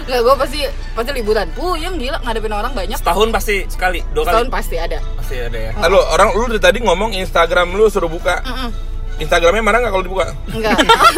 [0.03, 0.59] Nggak, gue pasti
[0.93, 1.47] pasti liburan.
[1.53, 3.01] Puyeng gila ngadepin orang banyak.
[3.01, 4.99] setahun pasti sekali dua kali Tahun pasti ada.
[5.17, 8.45] pasti ada ya Lalu orang lu dari tadi ngomong Instagram lu suruh buka.
[8.45, 8.92] Mm-mm.
[9.23, 10.27] Instagramnya mana nggak kalau dibuka?
[10.49, 10.77] Enggak.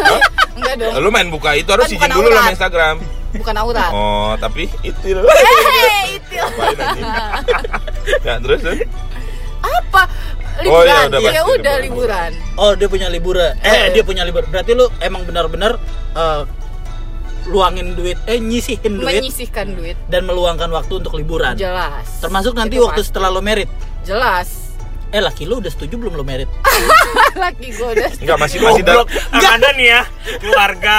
[0.57, 0.93] Enggak dong.
[0.97, 2.95] Lu main buka itu harus Kan izin dulu lah Instagram.
[3.35, 3.91] Bukan aurat.
[3.91, 4.95] Oh, tapi itu.
[5.11, 6.35] Hei, itu.
[8.21, 8.79] Ya terus terus.
[9.59, 10.03] Apa?
[10.63, 10.87] Oh, Liburan.
[10.87, 12.31] iya, udah ya udah liburan.
[12.31, 12.31] liburan.
[12.55, 13.51] Oh, dia punya liburan.
[13.59, 13.85] Eh, Eh.
[13.91, 14.47] dia punya liburan.
[14.47, 15.75] Berarti lu emang benar-benar
[16.15, 16.41] eh,
[17.45, 19.99] luangin duit, eh nyisihin duit Menyisihkan duit.
[20.07, 21.53] dan meluangkan waktu untuk liburan.
[21.53, 22.07] Jelas.
[22.17, 23.09] Termasuk nanti Itu waktu pasti.
[23.11, 23.67] setelah lo merit.
[24.01, 24.64] jelas.
[25.15, 26.51] Eh, laki lu udah setuju belum lo merit?
[27.37, 29.07] Laki gue udah Enggak masih masih dalam.
[29.31, 30.01] Ada nih ya
[30.37, 30.97] keluarga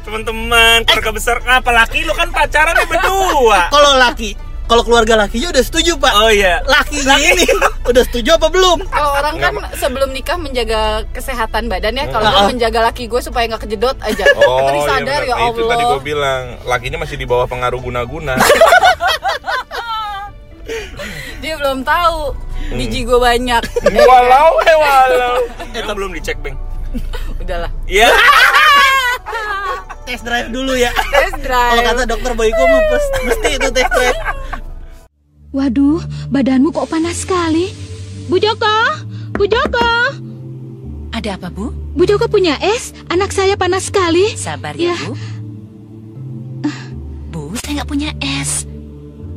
[0.00, 5.60] teman-teman keluarga besar apalagi lu kan pacaran nih berdua Kalau laki, kalau keluarga lakinya udah
[5.60, 6.12] setuju, Pak.
[6.14, 7.42] oh iya Lakinya ini
[7.90, 8.86] udah setuju apa belum?
[8.86, 10.80] Kalau orang kan sebelum nikah menjaga
[11.10, 14.24] kesehatan badan ya, kalau gue menjaga laki gue supaya nggak kejedot aja.
[14.38, 15.22] Oh, Tadi iya sadar benar.
[15.24, 15.90] ya Nah, Itu tadi Allah.
[15.90, 18.38] gue bilang, lakinya masih di bawah pengaruh guna-guna.
[21.40, 22.32] Dia belum tahu
[22.70, 23.62] biji gue banyak.
[24.10, 25.34] walau eh walau.
[25.70, 26.54] Emang belum dicek beng
[27.42, 27.70] Udahlah.
[27.84, 28.08] iya
[30.04, 30.92] Test drive dulu ya.
[30.92, 31.86] Test Kalau drive.
[31.86, 34.18] kata dokter Boyko pes- mesti itu test drive.
[35.50, 37.72] Waduh, badanmu kok panas sekali.
[38.26, 38.76] Bu Joko,
[39.32, 39.90] Bu Joko.
[41.10, 41.72] Ada apa, Bu?
[41.94, 44.34] Bu Joko punya es, anak saya panas sekali.
[44.34, 44.96] Sabar ya, Ya.
[45.00, 45.14] Bu.
[47.30, 48.66] Bu, saya nggak punya es.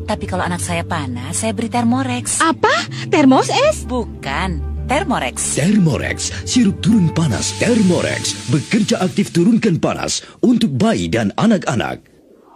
[0.08, 2.40] Tapi kalau anak saya panas, saya beri Thermorex.
[2.40, 2.72] Apa?
[3.08, 3.84] Termos es?
[3.84, 5.60] Bukan, Thermorex.
[5.60, 12.00] Thermorex, sirup turun panas Thermorex bekerja aktif turunkan panas untuk bayi dan anak-anak.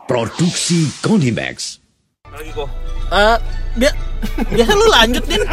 [0.08, 1.80] Produksi Konimax.
[2.26, 2.68] lagi kok
[3.12, 3.38] Eh,
[3.76, 3.98] bia-
[4.50, 5.44] biasa lu lanjut din.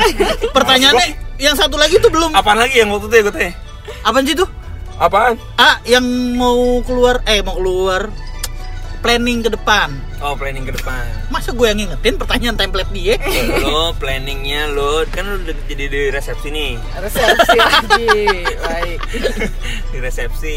[0.49, 2.31] Pertanyaannya yang satu lagi tuh belum.
[2.31, 3.53] apaan lagi yang waktu itu ya gue tanya
[4.01, 4.47] Apaan sih tuh?
[4.97, 5.35] Apaan?
[5.55, 8.07] Ah, yang mau keluar eh mau keluar
[8.99, 9.89] planning ke depan.
[10.19, 13.15] oh planning ke depan Masa gue yang ngingetin pertanyaan template dia?
[13.65, 18.09] lo planningnya lo kan lo udah jadi di resepsi nih Resepsi lagi.
[18.67, 18.99] Baik.
[19.89, 20.55] di resepsi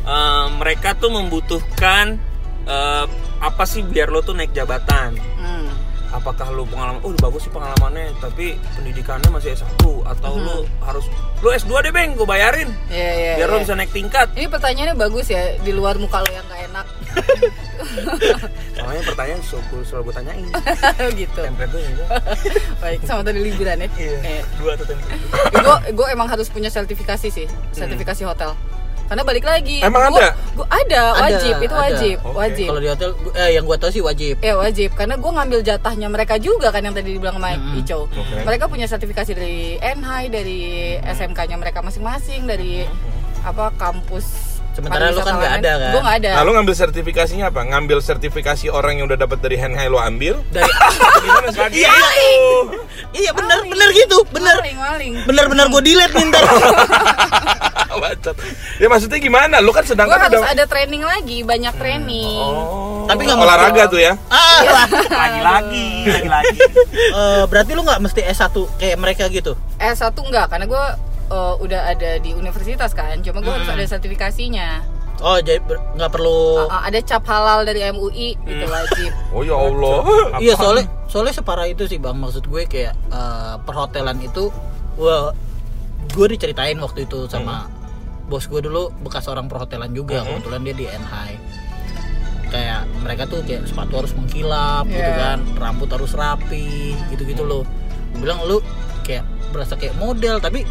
[0.00, 2.18] Eh, mereka tuh membutuhkan
[2.64, 3.06] eh,
[3.38, 5.69] apa sih biar lo tuh naik jabatan Hmm.
[6.10, 11.06] Apakah lo pengalaman oh bagus sih pengalamannya tapi pendidikannya masih S1 atau lo harus
[11.38, 13.32] lo S2 deh beng gue bayarin Iya, iya.
[13.36, 13.62] biar lo iya.
[13.62, 16.86] bisa naik tingkat Ini pertanyaannya bagus ya di luar muka lo yang gak enak.
[18.72, 20.44] soalnya pertanyaan selalu selalu gue tanyain
[21.20, 21.38] gitu.
[21.38, 22.04] template gue juga
[22.82, 23.88] Baik, sama tadi liburan ya.
[23.96, 28.52] iya Eh, dua tuh template gue gue emang harus punya sertifikasi sih sertifikasi hotel
[29.10, 30.28] karena balik lagi Emang gua- ada?
[30.54, 31.82] gua ada wajib itu ada.
[31.82, 32.36] wajib Oke.
[32.38, 34.34] wajib Kalau di hotel eh yang gue tahu sih wajib.
[34.38, 38.38] ya wajib karena gue ngambil jatahnya mereka juga kan yang tadi dibilang sama Ico Oke.
[38.40, 40.58] mereka punya sertifikasi dari NHI dari
[41.02, 42.86] SMK-nya mereka masing-masing dari
[43.40, 45.90] apa kampus Sementara lu kan nggak ada, kan?
[45.90, 47.66] gue nggak ada Nah, lu ngambil sertifikasinya apa?
[47.66, 50.38] Ngambil sertifikasi orang yang udah dapat dari Henhai lo ambil?
[50.46, 50.70] Dari
[51.20, 51.82] Gimana sih?
[51.82, 51.90] Iya,
[53.12, 54.54] iya bener bener gitu, bener.
[54.56, 56.44] maling maling Bener-bener gue delete nih ntar.
[57.92, 58.36] Bacot.
[58.78, 59.58] Ya maksudnya gimana?
[59.58, 63.04] Lu kan gue sedangkan harus udah ada training lagi banyak training Oh.
[63.04, 64.14] Tapi nggak olahraga tuh ya.
[64.28, 64.86] Ah, lah.
[65.10, 66.58] lagi lagi lagi lagi
[67.10, 69.58] Eh, berarti lu nggak mesti S1 kayak mereka gitu.
[69.76, 70.84] S1 enggak karena gue
[71.28, 76.10] uh, udah ada di universitas kan cuma gue harus ada sertifikasinya Oh, jadi ber- nggak
[76.10, 76.64] perlu.
[76.64, 79.96] Uh, uh, ada cap halal dari MUI itu wajib Oh ya Allah.
[80.42, 84.48] Iya soalnya soalnya separah itu sih bang maksud gue kayak eh, perhotelan itu
[84.94, 85.34] wah
[86.08, 87.66] gue diceritain waktu itu sama
[88.30, 91.34] bos gue dulu bekas orang perhotelan juga kebetulan dia di NHI
[92.46, 95.18] kayak mereka tuh kayak sepatu harus mengkilap gitu Yeah.
[95.36, 97.62] kan rambut harus rapi gitu gitu loh
[98.10, 98.58] Gua bilang lu
[99.00, 100.66] kayak berasa kayak model tapi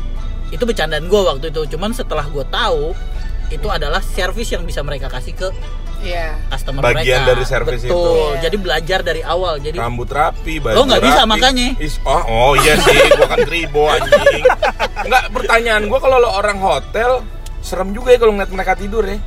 [0.50, 2.92] itu bercandaan gue waktu itu cuman setelah gue tahu
[3.50, 5.48] itu adalah service yang bisa mereka kasih ke
[6.00, 6.40] Iya.
[6.48, 8.00] customer Bagian mereka dari service betul itu.
[8.00, 8.40] Iya.
[8.40, 11.68] jadi belajar dari awal jadi rambut rapi, baju Lo nggak bisa makanya.
[11.76, 14.44] Is- oh, oh iya sih, gua kan tribo anjing.
[15.04, 17.20] Enggak, pertanyaan gua kalau lo orang hotel
[17.60, 19.18] serem juga ya kalau ngeliat mereka tidur ya.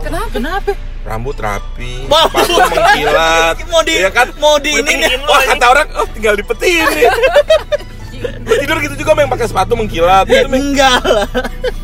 [0.00, 0.28] Kenapa?
[0.30, 3.54] kenapa Rambut rapi, sepatu mengkilat.
[3.66, 4.28] Mau di- Iya kan?
[4.36, 4.94] mau di ini.
[5.20, 7.10] Wah, kata orang, oh tinggal dipetiin nih.
[8.46, 10.26] Lu tidur gitu juga yang pakai sepatu mengkilat.
[10.26, 11.26] ya, Gitu, enggak lah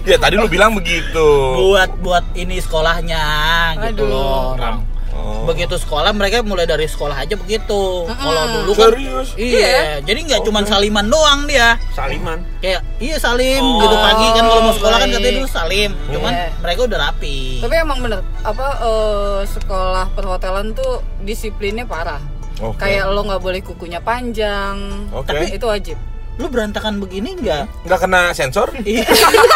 [0.05, 1.27] Ya tadi lu bilang begitu.
[1.67, 3.23] buat buat ini sekolahnya
[3.91, 4.09] gitu Aduh.
[4.09, 4.87] loh Ram.
[5.29, 5.45] Oh.
[5.45, 9.29] begitu sekolah mereka mulai dari sekolah aja begitu kalau dulu kan Serius?
[9.37, 12.41] iya jadi nggak cuma saliman doang dia Saliman.
[12.59, 16.33] kayak iya salim Oh, gitu pagi kan kalau mau sekolah kan katanya dulu salim cuman
[16.33, 16.49] Iya.
[16.59, 22.23] mereka udah rapi Tapi emang bener apa eh, sekolah perhotelan tuh disiplinnya parah.
[22.59, 22.81] Oke.
[22.81, 25.07] Kayak lo nggak boleh kukunya panjang.
[25.11, 25.29] Oke.
[25.29, 25.99] Tapi itu wajib.
[26.37, 28.71] lu berantakan begini enggak Nggak kena sensor?
[28.85, 29.03] Iya.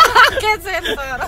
[0.59, 1.18] Sensor.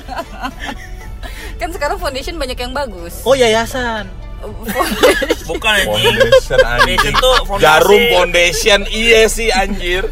[1.61, 3.23] kan sekarang foundation banyak yang bagus.
[3.23, 4.11] oh yayasan
[5.49, 6.17] Bukan anjing.
[6.17, 7.15] Foundation anjing.
[7.15, 7.63] Tuh fondasi.
[7.63, 10.09] Jarum foundation iya sih anjir.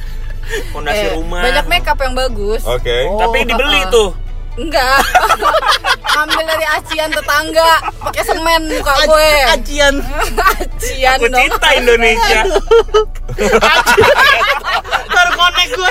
[0.68, 1.40] Fondasi Eh, rumah.
[1.40, 2.60] banyak makeup yang bagus.
[2.64, 3.08] Oke.
[3.08, 3.90] Tapi dibeli uh-uh.
[3.90, 4.10] tuh.
[4.52, 5.00] Enggak.
[6.18, 9.30] Ambil dari acian tetangga, pakai semen muka gue.
[9.50, 9.94] acian
[10.36, 11.40] acian Aku dong.
[11.40, 12.40] cinta Indonesia.
[15.08, 15.90] terkonek gue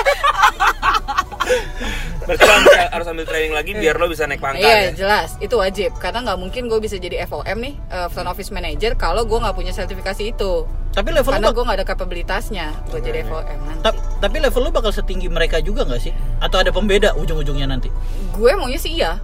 [2.22, 4.90] Berarti lo harus- harus ambil training lagi biar lo bisa naik pangkat Iya ya.
[4.94, 8.94] jelas itu wajib karena nggak mungkin gue bisa jadi FOM nih eh, front office manager
[8.94, 10.52] kalau gue nggak punya sertifikasi itu
[10.92, 13.82] tapi level lu karena gue nggak ada kapabilitasnya buat jadi FOM nanti.
[13.82, 17.88] ta- tapi level lu bakal setinggi mereka juga nggak sih atau ada pembeda ujung-ujungnya nanti
[18.30, 19.18] Gue maunya sih iya.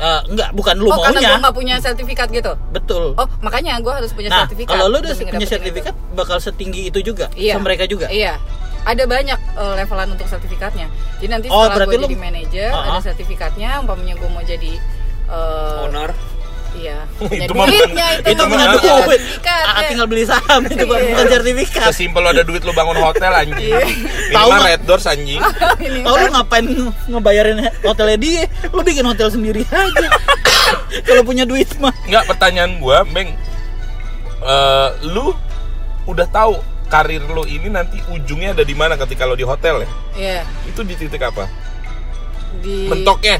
[0.00, 2.52] Eh, enggak bukan lu oh karena maunya gue nggak punya sertifikat gitu.
[2.72, 4.72] betul Oh makanya gue harus punya nah sertifikat.
[4.72, 6.14] kalau lu udah punya sertifikat itu.
[6.16, 7.54] bakal setinggi itu juga Iya.
[7.54, 8.40] sama mereka juga Iya.
[8.80, 10.88] Ada banyak eh, levelan untuk sertifikatnya.
[11.20, 12.88] Jadi nanti Oh, setelah gue lu- jadi manajer Ah, ah.
[12.90, 13.70] ada sertifikatnya.
[13.78, 14.72] Umpamanya gue mau jadi
[15.28, 16.10] eh, Owner.
[16.70, 16.98] Iya.
[17.44, 18.28] Itu mah duitnya itu.
[18.30, 19.88] itu mah punya ada duit sertifikat, Ah, ya.
[19.90, 23.74] tinggal beli saham itu bukan bukan sertifikat Sesimpel lo ada duit lo bangun hotel anjing.
[23.74, 24.60] Ini Tahu mah?
[24.64, 25.40] Red Doors anjing.
[26.06, 28.42] Tahu lu ngapain nge- ngebayarin hotelnya dia?
[28.68, 30.08] Lu bikin hotel sendiri aja.
[31.06, 31.90] Kalau punya duit mah.
[32.04, 33.34] Enggak pertanyaan gua, Beng.
[34.40, 35.34] Eh, lu
[36.06, 36.56] udah tahu
[36.86, 39.88] karir lo ini nanti ujungnya ada di mana ketika lo di hotel ya?
[40.16, 40.40] Iya.
[40.64, 41.44] Itu di titik apa?
[42.58, 43.38] Di Mentoknya.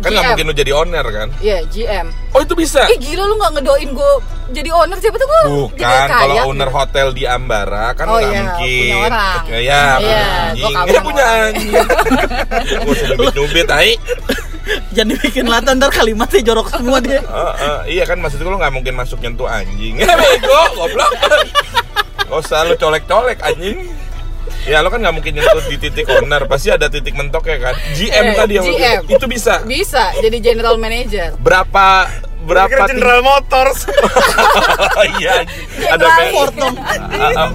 [0.00, 0.30] Kan nggak GM.
[0.32, 1.28] mungkin lo jadi owner kan?
[1.38, 2.06] Iya, GM.
[2.32, 2.88] Oh itu bisa.
[2.88, 4.12] Ih gila lu nggak ngedoin gue
[4.50, 8.40] jadi owner siapa tuh gue Bukan, kalau owner hotel di Ambara kan Oh, nggak iya,
[8.40, 8.80] mungkin.
[8.82, 9.42] punya orang.
[9.46, 10.74] Ya, ya Iya, punya anjing.
[10.88, 11.70] Ya punya anjing.
[12.80, 13.92] Gua usah nyubit-nyubit, ai.
[14.90, 17.20] Jangan dibikin latan ntar kalimatnya jorok semua dia.
[17.20, 17.24] Eh,
[17.58, 19.98] eh, iya kan maksud gue lo nggak mungkin masuk nyentuh anjing.
[19.98, 21.12] Ya bego, goblok.
[22.20, 23.90] Gak usah lo colek-colek anjing.
[24.62, 27.74] Ya lo kan nggak mungkin nyentuh di titik owner, pasti ada titik mentok ya kan.
[27.92, 28.78] GM Eh, tadi yang lo GM.
[28.78, 29.04] bilang.
[29.10, 29.54] itu bisa.
[29.62, 31.32] Bisa jadi general manager.
[31.36, 32.06] Berapa
[32.40, 33.84] berapa Kira General Motors.
[35.16, 35.44] iya.
[35.90, 36.76] Ada Ford dong.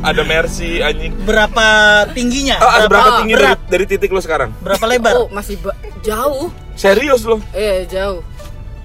[0.02, 1.14] ada Mercy anjing.
[1.20, 1.66] Berapa
[2.12, 2.58] tingginya?
[2.58, 3.60] Oh, ada berapa Oh, tinggi dari, berat.
[3.66, 4.54] dari titik lo sekarang?
[4.60, 5.14] Berapa lebar?
[5.16, 6.50] Oh masih ba- jauh.
[6.74, 7.42] Serius lo?
[7.52, 8.22] Eh jauh.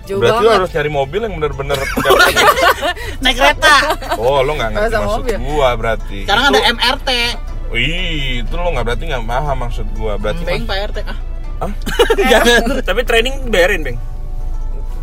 [0.03, 0.59] Jauh Berarti lo banget.
[0.59, 1.79] harus nyari mobil yang bener-bener
[3.23, 3.75] Naik kereta.
[4.17, 5.37] Oh lo nggak ngerti maksud mobil?
[5.39, 7.09] gua berarti Sekarang Itu- ada MRT.
[7.71, 10.19] Wih, itu lo nggak berarti nggak paham maksud gua.
[10.19, 10.99] Berarti Beng Pak RT.
[11.05, 11.19] Ah.
[11.61, 11.73] Hah?
[12.19, 12.83] Jangan.
[12.83, 13.99] Tapi training bayarin, Beng.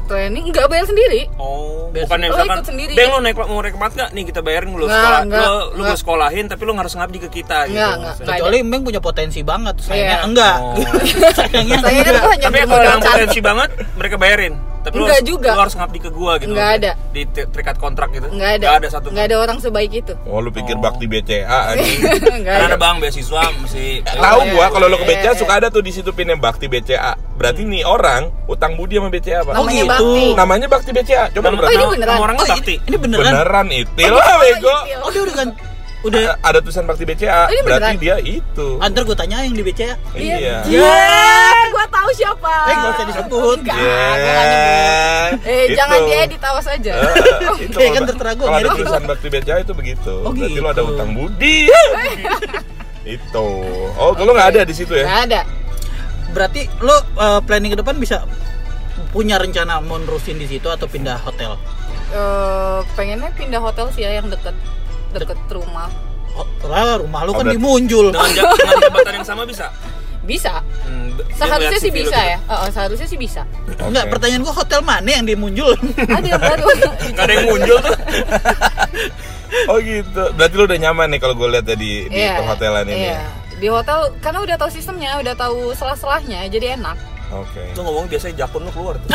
[0.07, 1.27] Training nggak bayar sendiri.
[1.35, 2.07] Oh, Biasa.
[2.07, 2.91] bukannya Oh, misalkan, sendiri.
[2.95, 4.09] Beng lu naik mau naik kemat nggak?
[4.11, 5.83] Nih kita bayarin lu Nggak, sekolah, nggak, lu, lu nggak.
[5.85, 7.75] gue sekolahin, tapi lu harus ngabdi ke kita gitu.
[7.75, 8.07] Nggak, nggak.
[8.15, 8.31] maksudnya.
[8.33, 9.75] Kecuali Beng punya potensi banget.
[9.79, 10.19] Sayangnya Iya.
[10.23, 10.55] enggak.
[10.57, 10.75] Oh.
[11.39, 12.15] Sayangnya Saya enggak.
[12.15, 14.53] gue hanya Tapi kalau yang potensi banget, mereka bayarin.
[14.87, 15.49] Tapi lu Nggak harus, juga.
[15.49, 16.49] lu harus ngabdi ke gua gitu.
[16.49, 16.91] Nggak ada.
[17.11, 18.27] Di terikat kontrak gitu.
[18.29, 18.65] Nggak ada.
[18.65, 19.07] Nggak ada satu.
[19.11, 20.13] Nggak ada orang sebaik itu.
[20.23, 20.81] Oh lu pikir Oh.
[20.81, 21.99] bakti BCA anjing.
[22.41, 22.71] Nggak Karena ada.
[22.71, 23.89] ada bang beasiswa masih.
[24.01, 25.31] Tahu Iya, gua kalau lo ke iya, BCA iya.
[25.35, 27.13] suka ada tuh di situ pinnya bakti BCA.
[27.35, 29.53] Berarti nih orang utang budi sama BCA, Pak.
[29.53, 29.91] Oh, Namanya gitu.
[29.91, 30.23] bakti.
[30.33, 31.23] Namanya bakti BCA.
[31.29, 32.17] Coba lu Nama- Oh, ini beneran?
[32.17, 32.75] orangnya Oh, bakti.
[32.79, 33.23] ini beneran.
[33.27, 34.55] Beneran itu Oh, lah bego.
[34.57, 34.69] gitu.
[34.97, 35.49] Oh, dia udah kan
[35.99, 37.27] udah A- Ada tulisan bakti BCA.
[37.43, 37.97] Oh, ini Berarti beneran?
[37.97, 38.67] dia itu.
[38.77, 39.93] antar gue tanya yang di BCA.
[40.13, 40.61] Iya.
[40.63, 40.95] Iya,
[41.67, 42.53] gue tahu siapa.
[42.63, 43.57] Eh, nggak usah disebut.
[43.57, 43.97] Enggak, Iya.
[44.13, 45.31] nggak nyebut.
[45.43, 45.75] Eh, Itu.
[45.75, 46.93] jangan diedit awas aja.
[46.93, 50.13] Eh, itu kan terserah gua Kalau ada tulisan bakti BCA itu begitu.
[50.21, 50.61] Oh, Berarti gitu.
[50.61, 51.57] lo ada utang budi.
[53.07, 53.47] itu.
[53.95, 55.05] Oh, kalau nggak ada di situ ya?
[55.05, 55.41] Nggak ada.
[56.29, 58.21] Berarti lo eh, planning ke depan bisa
[59.09, 61.55] punya rencana mau nerusin di situ atau pindah hotel?
[62.07, 64.53] Eh, pengennya pindah hotel sih ya yang deket
[65.11, 65.87] deket rumah.
[66.33, 68.07] Oh, lah, rumah lu Oh, kan berarti- di Munjul.
[68.11, 69.67] Dengan, dengan jabatan yang sama bisa.
[70.21, 70.59] Bisa.
[70.83, 72.31] Hmm, Seharusnya sih bisa gitu.
[72.35, 72.37] ya.
[72.45, 73.41] Oh, seharusnya sih bisa.
[73.79, 74.11] Enggak, Oke.
[74.11, 75.71] pertanyaan gua hotel mana yang di Munjul?
[76.19, 76.67] Ada yang baru.
[77.15, 77.95] Gak ada yang muncul tuh.
[79.71, 80.23] Oh gitu.
[80.35, 82.99] Berarti lu udah nyaman nih kalau gue lihat ya di, di Iya, perhotelan ini.
[82.99, 83.15] iya.
[83.15, 83.21] ya?
[83.55, 86.99] Di hotel karena udah tahu sistemnya, udah tahu selah-selahnya, jadi enak.
[87.31, 87.71] Oke.
[87.71, 89.07] Lu ngomong biasanya jakun lu keluar tuh.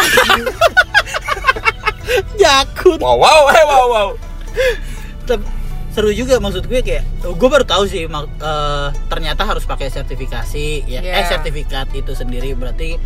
[2.34, 2.98] Jakun.
[2.98, 4.08] Wow wow eh, wow wow.
[5.92, 10.84] Seru juga maksud gue kayak gue baru tahu sih mak- eh, ternyata harus pakai sertifikasi
[10.86, 11.12] ya Iya.
[11.14, 12.96] eh sertifikat itu sendiri berarti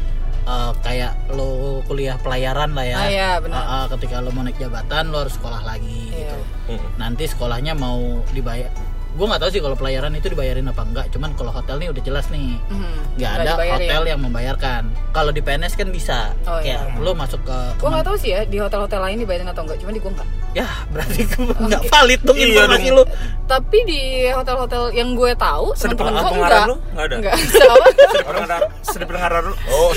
[0.47, 3.59] eh, kayak lo kuliah pelayaran lah ya Ah, iya, benar.
[3.59, 6.30] Eh, eh, ketika lo mau naik jabatan lo harus sekolah lagi Iya.
[6.68, 7.99] gitu nanti sekolahnya mau
[8.30, 8.70] dibayar
[9.16, 12.02] gue nggak tahu sih kalau pelayaran itu dibayarin apa enggak cuman kalau hotel nih udah
[12.02, 13.16] jelas nih Mhm.
[13.16, 13.72] nggak ada dibayarin.
[13.80, 17.00] hotel yang membayarkan kalau di PNS kan bisa Oh, kayak iya.
[17.00, 19.90] lo masuk ke Gue nggak tahu sih ya di hotel-hotel lain dibayarin atau enggak, cuma
[19.90, 20.28] di gue enggak.
[20.52, 21.20] ya berarti
[21.66, 22.96] nggak valid dong Iya informasi dong.
[22.96, 23.04] lo
[23.46, 26.64] Tapi di hotel-hotel yang gue tahu, gue pengaruh enggak.
[26.66, 26.76] lu?
[26.90, 27.14] Nggak ada?
[27.16, 27.34] Enggak.
[28.86, 29.54] Sedep pendengaran lu.
[29.68, 29.90] Oh.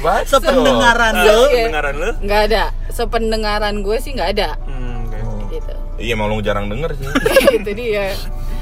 [0.00, 0.22] What?
[0.24, 1.56] sependengaran Ah, lo Iya.
[1.60, 2.10] pendengaran lu.
[2.20, 2.64] Enggak ada.
[2.88, 4.48] Sependengaran gue sih enggak ada.
[4.62, 5.18] Hmm, oke.
[5.50, 5.74] Gitu.
[5.96, 7.06] Iya mau lu jarang denger sih.
[7.58, 8.10] itu dia.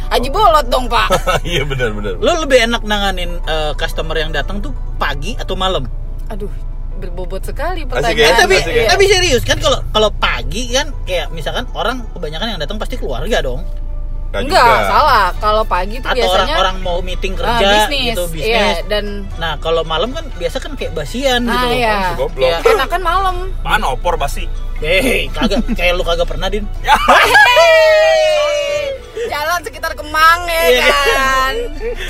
[0.09, 1.09] Aji bolot dong, Pak.
[1.43, 2.15] Iya benar benar.
[2.17, 5.89] Lo lebih enak nanganin eh, customer yang datang tuh pagi atau malam?
[6.29, 6.53] Aduh,
[6.95, 8.21] berbobot sekali Asik pertanyaan.
[8.21, 8.29] ya?
[8.29, 8.87] Eh, tapi Asik ya?
[8.89, 13.41] tapi serius kan kalau kalau pagi kan kayak misalkan orang kebanyakan yang datang pasti keluarga
[13.41, 13.65] dong.
[14.29, 14.89] Nggak Enggak, juga.
[14.89, 15.27] salah.
[15.37, 18.05] Kalau pagi tuh Atau biasanya orang-orang mau meeting ah, kerja bisnis.
[18.07, 18.77] gitu Iya, bisnis.
[18.89, 19.05] dan
[19.37, 21.73] Nah, kalau malam kan biasa kan kayak basian gitu nah loh.
[21.75, 21.97] iya.
[22.17, 22.49] goblok.
[22.49, 22.57] Iya.
[22.67, 23.37] Enakan malam.
[23.61, 24.45] Apaan opor basi?
[24.83, 26.67] Hei, kagak kayak lu kagak pernah din.
[29.31, 30.83] Jalan sekitar Kemang ya Iya.
[30.91, 31.55] kan.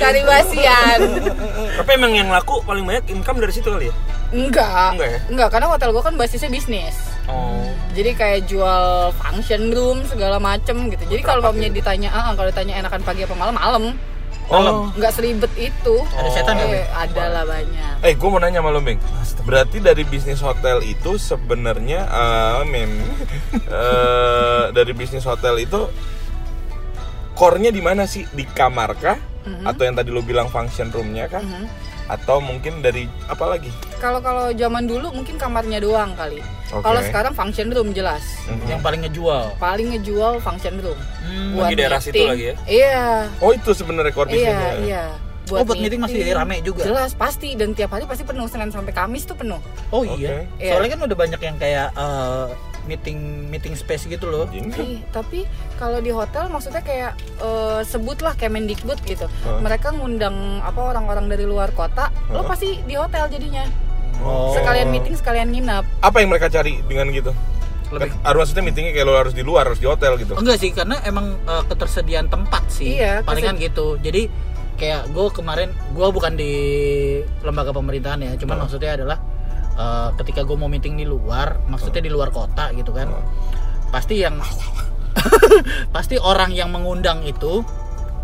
[0.01, 0.99] Cari basian.
[1.77, 3.95] Tapi emang yang laku paling banyak income dari situ kali ya?
[4.33, 4.97] Enggak.
[4.97, 5.19] Enggak ya?
[5.29, 6.97] Enggak, karena hotel gua kan basisnya bisnis.
[7.29, 7.61] Oh.
[7.93, 11.05] Jadi kayak jual function room segala macem gitu.
[11.05, 13.83] Jadi kalau mamanya ditanya, ah kalau ditanya enakan pagi apa malam, malam.
[14.51, 14.91] Oh.
[14.95, 15.95] Nggak seribet itu.
[16.13, 18.03] Ada setan Eh, ada lah banyak.
[18.03, 18.99] Eh, gue mau nanya sama lo, Beng.
[19.47, 22.07] Berarti dari bisnis hotel itu sebenarnya,
[22.59, 22.89] amin.
[23.53, 25.89] Eh, dari bisnis hotel itu
[27.33, 28.27] core-nya di mana sih?
[28.29, 29.17] Di kamar kah?
[29.43, 29.65] Mhm.
[29.65, 31.41] Atau yang tadi lo bilang function room-nya kah?
[32.07, 33.71] Atau mungkin dari apa lagi?
[33.97, 36.43] Kalau kalau zaman dulu mungkin kamarnya doang kali.
[36.69, 36.83] Oke.
[36.83, 38.23] Kalau sekarang function room jelas.
[38.43, 38.67] Mhm.
[38.67, 39.43] Yang paling ngejual.
[39.55, 40.99] Paling ngejual function room.
[41.23, 41.55] Hmm.
[41.55, 42.29] Lagi daerah situ meeting.
[42.29, 42.55] lagi ya?
[42.67, 43.05] Iya.
[43.39, 44.73] Oh, itu sebenarnya core Iya, bisnisnya.
[44.83, 45.05] iya.
[45.51, 46.87] Oh, buat meeting masih rame juga?
[46.87, 49.59] Jelas, pasti dan tiap hari pasti penuh Senin sampai Kamis tuh penuh.
[49.91, 50.47] Oh iya.
[50.55, 50.71] Iya.
[50.71, 52.45] Soalnya kan udah banyak yang kayak eh,
[52.83, 53.17] meeting
[53.47, 54.45] meeting space gitu loh.
[54.51, 59.25] Ih, tapi kalau di hotel maksudnya kayak eh, sebutlah Kemendikbud gitu.
[59.25, 59.59] Hah?
[59.59, 62.47] Mereka ngundang apa orang-orang dari luar kota, lo Hah?
[62.49, 63.63] pasti di hotel jadinya.
[64.19, 64.53] Oh.
[64.53, 65.83] Sekalian meeting, sekalian nginap.
[65.99, 67.31] Apa yang mereka cari dengan gitu?
[67.89, 70.33] Lebih- Kan, harus maksudnya meetingnya kayak lo harus di luar, harus di hotel gitu.
[70.33, 72.97] Enggak sih, karena emang eh, ketersediaan tempat sih.
[72.99, 73.97] Iya, Palingan gitu.
[73.99, 74.27] Jadi
[74.73, 76.51] kayak gue kemarin, gue bukan di
[77.41, 78.61] lembaga pemerintahan ya, cuman Oh.
[78.65, 79.17] maksudnya adalah
[79.73, 83.23] eh, ketika gue mau meeting di luar, maksudnya di luar kota gitu kan, Oh.
[83.89, 84.37] pasti yang
[85.95, 87.61] pasti orang yang mengundang itu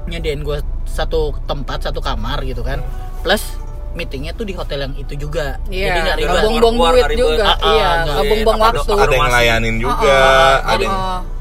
[0.06, 2.82] nyediain gue satu tempat, satu kamar gitu kan,
[3.22, 3.42] plus
[3.90, 5.58] meetingnya tuh di hotel yang itu juga.
[5.66, 6.42] Iya, Jadi nggak ribet.
[6.46, 7.44] Keluar, duit juga.
[7.44, 8.22] Ah, ah, iya, nggak.
[8.22, 8.94] buang-buang Ada- waktu.
[8.96, 10.98] Ada yang ngelayanin juga, Oh, oh, ada yang.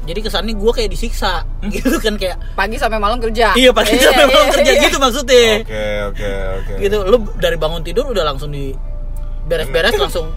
[0.09, 1.33] Jadi kesannya gue kayak disiksa
[1.69, 3.53] gitu kan kayak Pagi sampai malam kerja.
[3.53, 4.81] iya pagi Iya, sampai malam iya, kerja iya.
[4.81, 5.45] gitu maksudnya.
[5.61, 6.73] Oke, oke, oke.
[6.81, 8.73] gitu lu dari bangun tidur udah langsung di
[9.49, 10.29] beres-beres langsung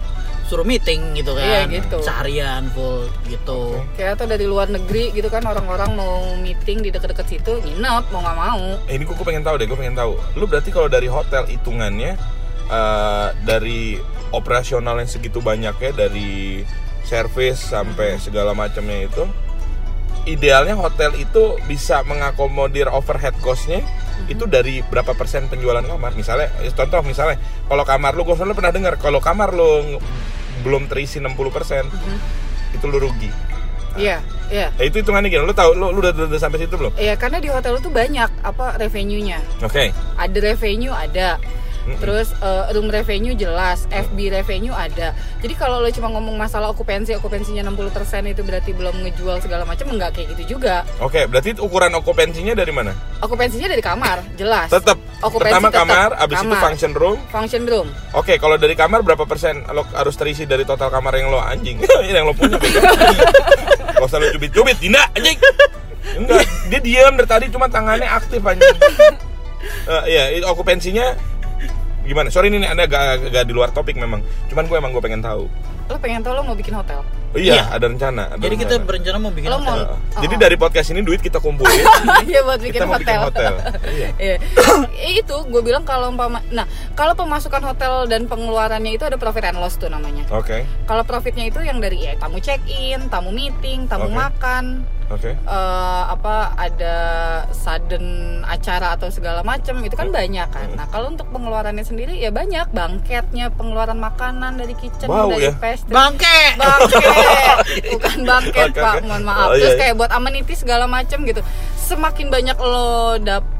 [0.43, 2.03] suruh meeting gitu kan Iya, gitu.
[2.03, 7.27] seharian full gitu Kayak atau dari luar negeri gitu kan orang-orang mau meeting di deket-deket
[7.29, 8.63] situ nginep mau nggak mau.
[8.85, 10.13] Eh, ini gue pengen tahu deh, gue pengen tahu.
[10.35, 12.19] Lu berarti kalau dari hotel hitungannya
[12.67, 13.97] eh, dari
[14.35, 16.65] operasional yang segitu banyaknya dari
[17.07, 19.23] service sampai segala macamnya itu
[20.23, 23.83] idealnya hotel itu bisa mengakomodir overhead cost-nya
[24.31, 27.35] itu dari berapa persen penjualan kamar misalnya eh, contoh misalnya
[27.67, 29.99] kalau kamar lu gue selalu pernah dengar kalau kamar lu
[30.63, 33.31] belum terisi 60% itu lu rugi
[33.93, 34.73] Iya, iya.
[34.73, 37.37] nah, itu hitungannya gimana lu tahu lu, lu udah, udah sampai situ belum Iya, karena
[37.37, 39.37] di hotel itu banyak apa revenue-nya.
[39.61, 41.37] oke Ada revenue ada.
[41.99, 45.11] Terus eh, room revenue jelas, FB revenue ada.
[45.43, 49.91] Jadi kalau lo cuma ngomong masalah okupansi, okupansinya 60% itu berarti belum ngejual segala macam
[49.91, 50.87] enggak kayak gitu juga.
[51.03, 52.95] Oke, berarti ukuran okupansinya dari mana?
[53.19, 54.71] Okupansinya dari kamar, jelas.
[54.71, 54.95] Tetap.
[55.23, 55.79] Okupansi Pertama tetap.
[55.87, 57.17] kamar, abis itu function room.
[57.31, 57.87] Function room.
[58.11, 61.79] Oke, kalau dari kamar berapa persen lo harus terisi dari total kamar yang lo anjing?
[62.11, 62.59] yang lo punya.
[63.95, 65.39] Gak usah lo cubit-cubit, Dinda anjing.
[66.19, 68.77] Enggak, dia diam dari tadi cuma tangannya aktif anjing.
[69.83, 71.15] Iya, itu okupansinya
[72.03, 72.27] gimana?
[72.29, 74.21] Sorry ini ada agak, agak di luar topik memang.
[74.51, 75.47] Cuman gue emang gue pengen tahu.
[75.85, 77.01] Lo pengen tau lo mau bikin hotel
[77.33, 77.81] Oh, iya, Iya.
[77.81, 78.23] ada rencana.
[78.29, 78.85] ada Jadi kita rencana.
[78.85, 79.97] berencana mau bikin Lo mau- hotel.
[80.21, 80.39] Jadi Oh.
[80.39, 81.81] dari podcast ini duit kita kumpulin.
[82.29, 83.53] Iya buat bikin kita mau bikin hotel.
[83.57, 83.81] hotel.
[83.89, 84.09] Iya.
[84.21, 84.35] Iya.
[85.17, 89.57] itu gue bilang kalau umpama nah kalau pemasukan hotel dan pengeluarannya itu ada profit and
[89.57, 90.29] loss tuh namanya.
[90.29, 90.61] Oke.
[90.85, 94.15] Kalau profitnya itu yang dari ya tamu check in, tamu meeting, tamu Oke.
[94.15, 95.33] makan, Oke.
[95.33, 96.95] eh, apa ada
[97.51, 98.05] sudden
[98.43, 100.69] acara atau segala macam itu kan banyak kan.
[100.71, 105.53] Nah kalau untuk pengeluarannya sendiri ya banyak bangketnya pengeluaran makanan dari kitchen Bau dari ya?
[105.73, 105.89] Pastry.
[105.89, 106.39] Bangke.
[106.53, 107.57] bangket
[107.93, 109.05] bukan bangket Oke, pak oke.
[109.05, 109.81] mohon maaf Oh, iya, terus iya.
[109.81, 111.41] kayak buat amenities segala macem gitu
[111.75, 113.51] semakin banyak lo dapet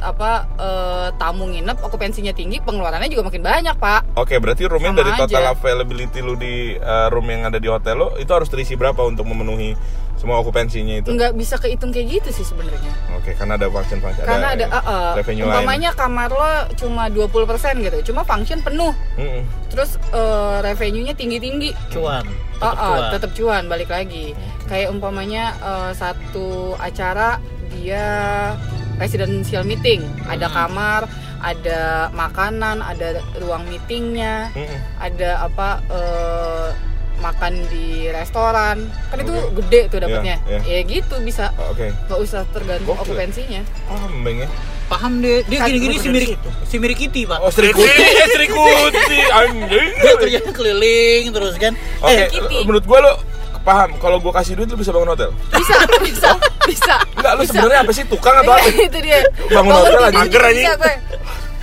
[0.00, 5.00] apa eh, tamu nginep okupansinya tinggi pengeluarannya juga makin banyak pak Oke, berarti roomnya Sama
[5.00, 5.52] dari total aja.
[5.52, 9.26] availability lu di uh, room yang ada di hotel lo itu harus terisi berapa untuk
[9.26, 9.74] memenuhi
[10.14, 11.08] semua okupansinya itu?
[11.10, 14.24] nggak bisa kehitung kayak gitu sih sebenarnya Oke, karena ada function function.
[14.24, 17.44] karena ada uh, uh, revenue umpamanya kamar lo cuma 20%
[17.82, 19.20] gitu cuma function penuh lain.
[19.20, 19.42] Mm-mm.
[19.68, 22.22] terus eh, revenue-nya tinggi-tinggi Cuan.
[22.54, 23.10] Tetap oh, cuan.
[23.10, 24.32] tetap cuan balik lagi.
[24.64, 26.46] Kayak umpamanya eh, satu
[26.76, 28.04] acara dia
[28.96, 30.54] residential meeting, ada Hmm.
[30.56, 31.00] kamar,
[31.40, 34.78] ada makanan, ada ruang meetingnya, Mm-mm.
[34.96, 36.68] ada apa eh,
[37.16, 38.76] makan di restoran.
[39.08, 39.60] Kan itu Oke.
[39.60, 40.36] gede tuh dapatnya.
[40.44, 41.50] Iya, Ya gitu bisa.
[41.56, 41.90] Oh, Oke.
[42.04, 43.04] Gak usah tergantung Gokil.
[43.06, 43.62] okupansinya.
[43.86, 44.48] Oh, mbeng ya.
[44.84, 45.40] Paham deh.
[45.44, 46.30] Dia Kan gini-gini gua si Mirik
[46.62, 47.38] si Mirikiti, Pak.
[47.38, 49.88] Oh, Sri Kuti, eh, Sri Kuti, anjing.
[49.96, 51.72] Dia kerjanya keliling terus kan.
[51.98, 52.58] Oke, Eh, Kitty.
[52.62, 53.12] menurut gua lo
[53.64, 55.32] paham kalau gua kasih duit lu bisa bangun hotel?
[55.50, 56.30] Bisa, bisa,
[56.68, 56.94] bisa.
[57.14, 58.68] Enggak, lu sebenarnya apa sih tukang atau apa?
[58.68, 59.24] itu dia.
[59.48, 60.16] Bangun hotel tidur lagi.
[60.20, 60.66] Mager, anjing.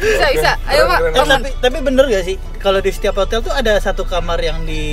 [0.01, 0.25] Bisa.
[0.33, 0.51] Bisa.
[0.65, 0.99] Ayo, Pak.
[1.07, 4.65] Eh, tapi tapi bener gak sih kalau di setiap hotel tuh ada satu kamar yang
[4.65, 4.83] di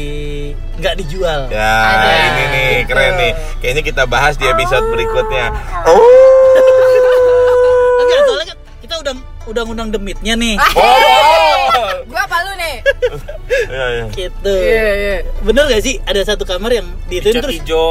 [0.77, 1.49] nggak dijual.
[1.49, 2.09] Ya, Ada.
[2.13, 2.89] ini nih Gitu.
[2.89, 3.33] keren nih.
[3.59, 5.47] Kayaknya kita bahas di episode berikutnya.
[5.89, 5.97] Oh.
[7.99, 9.15] Enggak, soalnya kan kita udah
[9.47, 10.55] udah ngundang demitnya nih.
[10.55, 11.89] Ah, Oh.
[12.05, 12.77] Gua apa lu nih?
[13.69, 14.05] Iya, iya.
[14.11, 14.53] Gitu.
[14.55, 15.17] Iya, iya.
[15.41, 17.89] Bener gak sih ada satu kamar yang diituin Hijau terus hijau.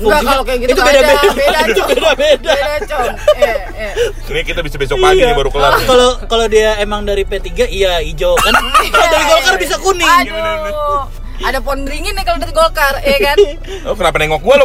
[0.00, 1.00] Enggak kalau kayak gitu itu ada.
[1.36, 1.88] Beda, Itu Cong.
[1.92, 2.52] beda-beda.
[2.56, 3.12] Beda, Cong.
[3.36, 3.90] Iya, iya.
[4.32, 5.72] Ini kita bisa besok pagi nih baru kelar.
[5.76, 5.84] Iya.
[5.84, 8.54] Kalau kalau dia emang dari P3 iya hijau kan.
[8.94, 10.08] Kalau dari Golkar bisa kuning.
[10.08, 11.04] Aduh.
[11.40, 13.36] Ada pohon beringin nih kalau dari Golkar, ya kan?
[13.88, 14.64] Oh, kenapa nengok gua lo?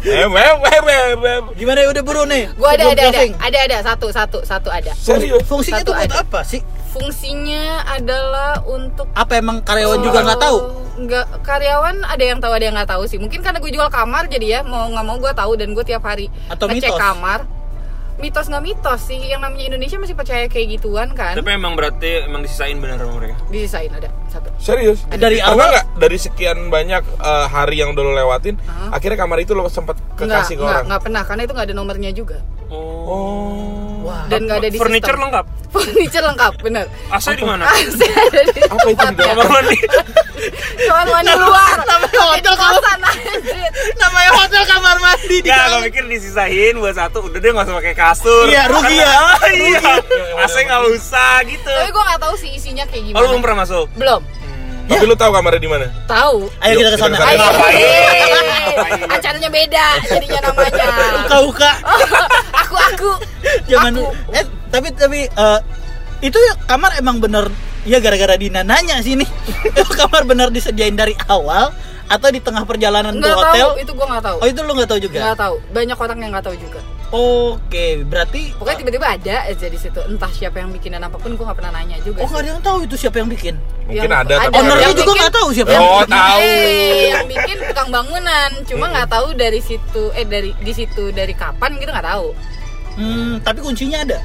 [0.00, 1.36] Eh, weh, weh, weh.
[1.60, 2.48] Gimana ya udah buru nih?
[2.56, 4.96] Gua ada, ada, ada, ada, ada, satu, satu, satu ada.
[4.96, 5.44] Serius?
[5.44, 6.24] Fungsinya tuh buat ada.
[6.24, 6.64] apa sih?
[6.90, 10.58] Fungsinya adalah untuk Apa emang karyawan juga nggak tahu?
[11.00, 13.16] Nggak karyawan ada yang tahu ada yang nggak tahu sih.
[13.16, 16.02] Mungkin karena gue jual kamar jadi ya mau nggak mau gue tahu dan gue tiap
[16.02, 16.98] hari Atau ngecek mitos?
[16.98, 17.40] kamar.
[18.18, 19.22] Mitos nggak mitos sih.
[19.22, 21.32] Yang namanya Indonesia masih percaya kayak gituan kan?
[21.32, 23.38] Tapi emang berarti emang disisain bener sama mereka.
[23.48, 24.50] Disisain ada satu.
[24.58, 25.06] Serius?
[25.08, 28.92] Dari Pernah awal- nggak dari sekian banyak eh, hari yang udah lo lewatin, Hah?
[28.92, 30.84] akhirnya kamar itu lo sempat Nggak, kekasih ke nggak, orang?
[30.84, 32.38] nggak pernah karena itu nggak ada nomornya juga.
[32.68, 33.99] Oh.
[34.10, 34.26] Wah.
[34.26, 35.24] Dan nggak ada di Furniture sistem.
[35.24, 35.44] lengkap.
[35.74, 36.86] Furniture lengkap, bener.
[37.08, 37.64] AC di mana?
[37.70, 39.22] AC ada di Apa itu di?
[39.22, 39.78] Kamar mandi.
[40.80, 41.76] kamar mandi luar.
[41.90, 43.70] Namanya hotel kosan anjir.
[43.94, 45.78] Namanya hotel kamar mandi di Enggak, dalam.
[45.78, 47.18] gue pikir disisain buat satu.
[47.22, 48.44] Udah deh nggak usah pakai kasur.
[48.44, 49.18] Iya, rugi ya.
[49.46, 49.90] Iya.
[50.40, 51.70] AC nggak usah gitu.
[51.70, 53.20] Tapi gue nggak tahu sih isinya kayak Oh, gimana.
[53.20, 53.86] lu belum pernah masuk?
[53.94, 54.20] Belum.
[54.88, 55.86] Tapi lo tahu kamarnya di mana?
[56.06, 56.48] Tahu.
[56.62, 57.16] Ayo kita ke sana.
[57.16, 57.66] Kita ke sana.
[57.68, 57.88] Ayo.
[58.70, 59.00] Ngapain?
[59.10, 60.86] Acaranya beda jadinya namanya.
[61.26, 61.70] Buka-buka.
[62.64, 63.10] aku aku.
[63.66, 64.06] Zaman Aku.
[64.34, 65.58] eh tapi tapi eh,
[66.20, 67.48] itu ya kamar emang bener
[67.84, 69.28] ya gara-gara Dina nanya sih nih.
[69.72, 71.72] Itu kamar bener disediain dari awal
[72.10, 73.70] atau di tengah perjalanan ke hotel?
[73.70, 74.36] tahu, itu gue nggak tahu.
[74.42, 75.18] Oh itu lu nggak tahu juga?
[75.22, 75.54] Nggak tahu.
[75.70, 76.80] Banyak orang yang nggak tahu juga.
[77.10, 79.98] Oke, berarti Pokoknya tiba-tiba ada aja di situ.
[80.00, 82.22] Entah siapa yang bikin dan apa pun, gue nggak pernah nanya juga.
[82.22, 83.54] Oh nggak ada yang tahu itu siapa yang bikin.
[83.84, 85.70] Mungkin Yang ada, tapi Ownernya Yang juga bikin- nggak tahu siapa.
[85.70, 86.10] Oh, yang bikin.
[86.14, 86.38] tahu.
[86.40, 88.50] Eh, yang bikin tukang bangunan.
[88.62, 92.26] Cuma nggak tahu dari situ, eh dari di situ dari kapan gitu nggak tahu.
[92.94, 94.18] Hmm, tapi kuncinya ada.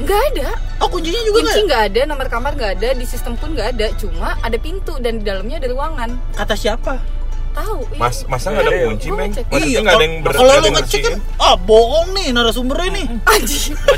[0.00, 0.48] Nggak ada.
[0.80, 3.92] Oh kuncinya juga Kunci nggak ada, nomor kamar nggak ada, di sistem pun nggak ada.
[4.00, 6.10] Cuma ada pintu dan di dalamnya ada ruangan.
[6.32, 7.19] Kata siapa?
[7.50, 7.78] Tahu.
[7.84, 7.98] iya.
[7.98, 9.30] Mas, masa nggak ada Iya, kunci, Meng?
[9.32, 12.88] Maksudnya Iya, nggak ada yang ber- kalau nggak lu ngecek kan, ah bohong nih narasumbernya
[12.96, 13.06] nih.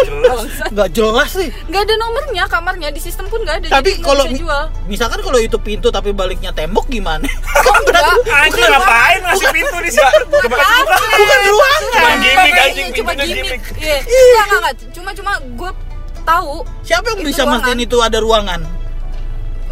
[0.02, 0.40] Jelas.
[0.68, 1.48] Nggak jelas sih.
[1.68, 3.66] Nggak ada nomornya kamarnya di sistem pun nggak ada.
[3.70, 4.24] Tapi nggak kalau
[4.84, 7.28] misalkan kalau itu pintu tapi baliknya tembok gimana?
[7.82, 8.04] Enggak.
[8.26, 10.18] Anjing ngapain ngasih pintu di situ?
[10.24, 10.56] Coba
[11.12, 11.80] Bukan ruangan.
[11.92, 13.62] Cuma gimmick anjing, cuma pintunya gimmick.
[13.76, 13.96] Iya.
[14.00, 14.74] Enggak, enggak, enggak.
[14.90, 15.70] Cuma cuma gue
[16.22, 18.62] tahu Siapa yang bisa mastiin itu ada ruangan?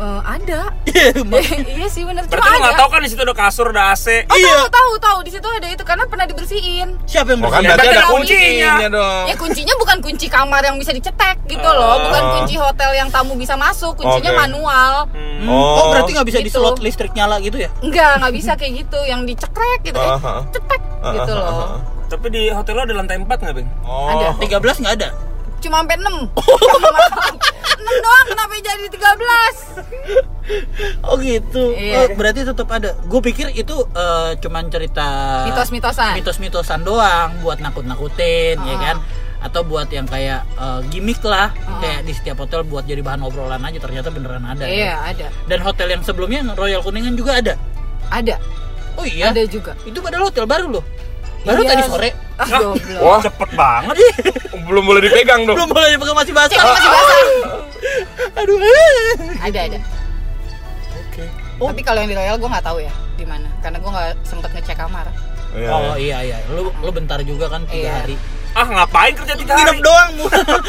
[0.01, 0.61] Eh, ada.
[0.83, 1.13] Iya,
[1.77, 2.25] iya sih benar.
[2.25, 2.81] Cuma Berarti lu nggak ada.
[2.81, 4.07] tahu kan di situ ada kasur, ada AC.
[4.25, 4.49] Oh, Iya.
[4.57, 5.19] tahu, tahu, tahu.
[5.21, 6.89] Di situ ada itu karena pernah dibersihin.
[7.05, 7.69] Siapa yang Oh kan bersihin?
[7.71, 8.89] berarti ada Ada kuncinya kuncinya.
[8.91, 9.25] dong.
[9.27, 13.35] Ya kuncinya bukan kunci kamar yang bisa dicetek gitu loh, bukan kunci hotel yang tamu
[13.35, 14.41] bisa masuk, kuncinya Oke.
[14.41, 14.93] manual.
[15.11, 15.77] Hmm, Oh.
[15.79, 16.49] Oh, berarti nggak bisa Gitu.
[16.53, 17.69] diselot listrik nyala gitu ya?
[17.81, 20.45] Enggak, nggak bisa kayak gitu, yang dicekrek gitu, eh, Aha.
[20.47, 20.81] cetek
[21.11, 21.69] gitu Ah, ah, loh.
[22.07, 23.69] Tapi di hotel lo ada lantai 4 nggak, Bang?
[23.83, 24.11] Oh.
[24.11, 24.27] Ada.
[24.37, 25.09] 13 nggak ada.
[25.61, 26.01] Cuma sampai 6.
[26.01, 26.29] 6
[28.01, 29.01] doang kenapa jadi 13?
[31.03, 31.73] Oh gitu.
[31.73, 31.95] Iya.
[31.97, 32.93] Oh, berarti tetap ada.
[33.05, 35.07] Gue pikir itu eh, cuman cerita
[35.47, 36.15] Mitos-mitosan.
[36.15, 38.79] mitos-mitosan doang buat nakut-nakutin ya Oh.
[38.79, 38.97] kan
[39.41, 43.61] atau buat yang kayak eh, gimmick lah kayak di setiap hotel buat jadi bahan obrolan
[43.61, 44.97] aja ternyata beneran ada Iya, ya.
[45.07, 45.27] ada.
[45.47, 47.55] dan hotel yang sebelumnya Royal Kuningan juga ada
[48.11, 48.37] Ada.
[48.97, 49.73] oh iya Ada juga.
[49.83, 50.85] itu padahal hotel baru loh
[51.43, 51.71] baru Iya.
[51.71, 53.01] tadi sore Ah, goblok.
[53.01, 53.97] Wah, Cepet banget.
[54.63, 55.57] belum boleh dipegang dong.
[55.57, 57.21] belum boleh dipegang masih basah masih basah.
[58.35, 58.57] aduh
[59.41, 59.79] Ada, ada.
[61.03, 61.25] Oke.
[61.59, 61.69] Oh.
[61.69, 64.51] Tapi kalau yang di Royal gue nggak tahu ya di mana, karena gue nggak sempet
[64.51, 65.05] ngecek kamar.
[65.51, 65.67] Iya.
[65.69, 67.95] oh iya iya lu lu bentar juga kan tiga Iya.
[68.01, 68.15] hari
[68.51, 69.83] Ah ngapain kerja tiga nginep hari?
[69.83, 70.27] doang Bu.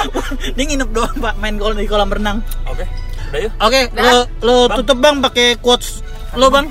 [0.57, 2.89] dia nginep doang pak main gol di kolam renang Oke,
[3.29, 3.51] udah yuk.
[3.59, 4.01] Oke, Dah.
[4.01, 6.01] lo lo tutup bang pakai quotes
[6.33, 6.65] lo bang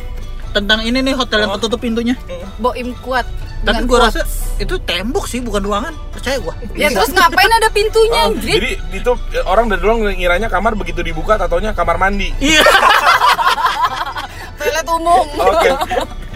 [0.50, 2.14] tentang ini nih hotel yang ketutup pintunya.
[2.58, 3.26] Boim kuat.
[3.60, 4.16] Tapi quotes.
[4.16, 4.22] rasa
[4.56, 6.56] itu tembok sih bukan ruangan, percaya gua.
[6.72, 11.04] Ya terus ngapain ada pintunya, Oh, jadi itu eh, orang dari dulu ngiranya kamar begitu
[11.04, 12.32] dibuka tatonya kamar mandi.
[12.40, 12.64] Iya.
[14.60, 15.26] Toilet umum.
[15.40, 15.70] Oke.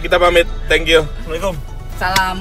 [0.05, 0.45] Kita pamit.
[0.69, 1.01] Thank you.
[1.25, 1.55] Assalamualaikum.
[1.97, 2.37] Salam.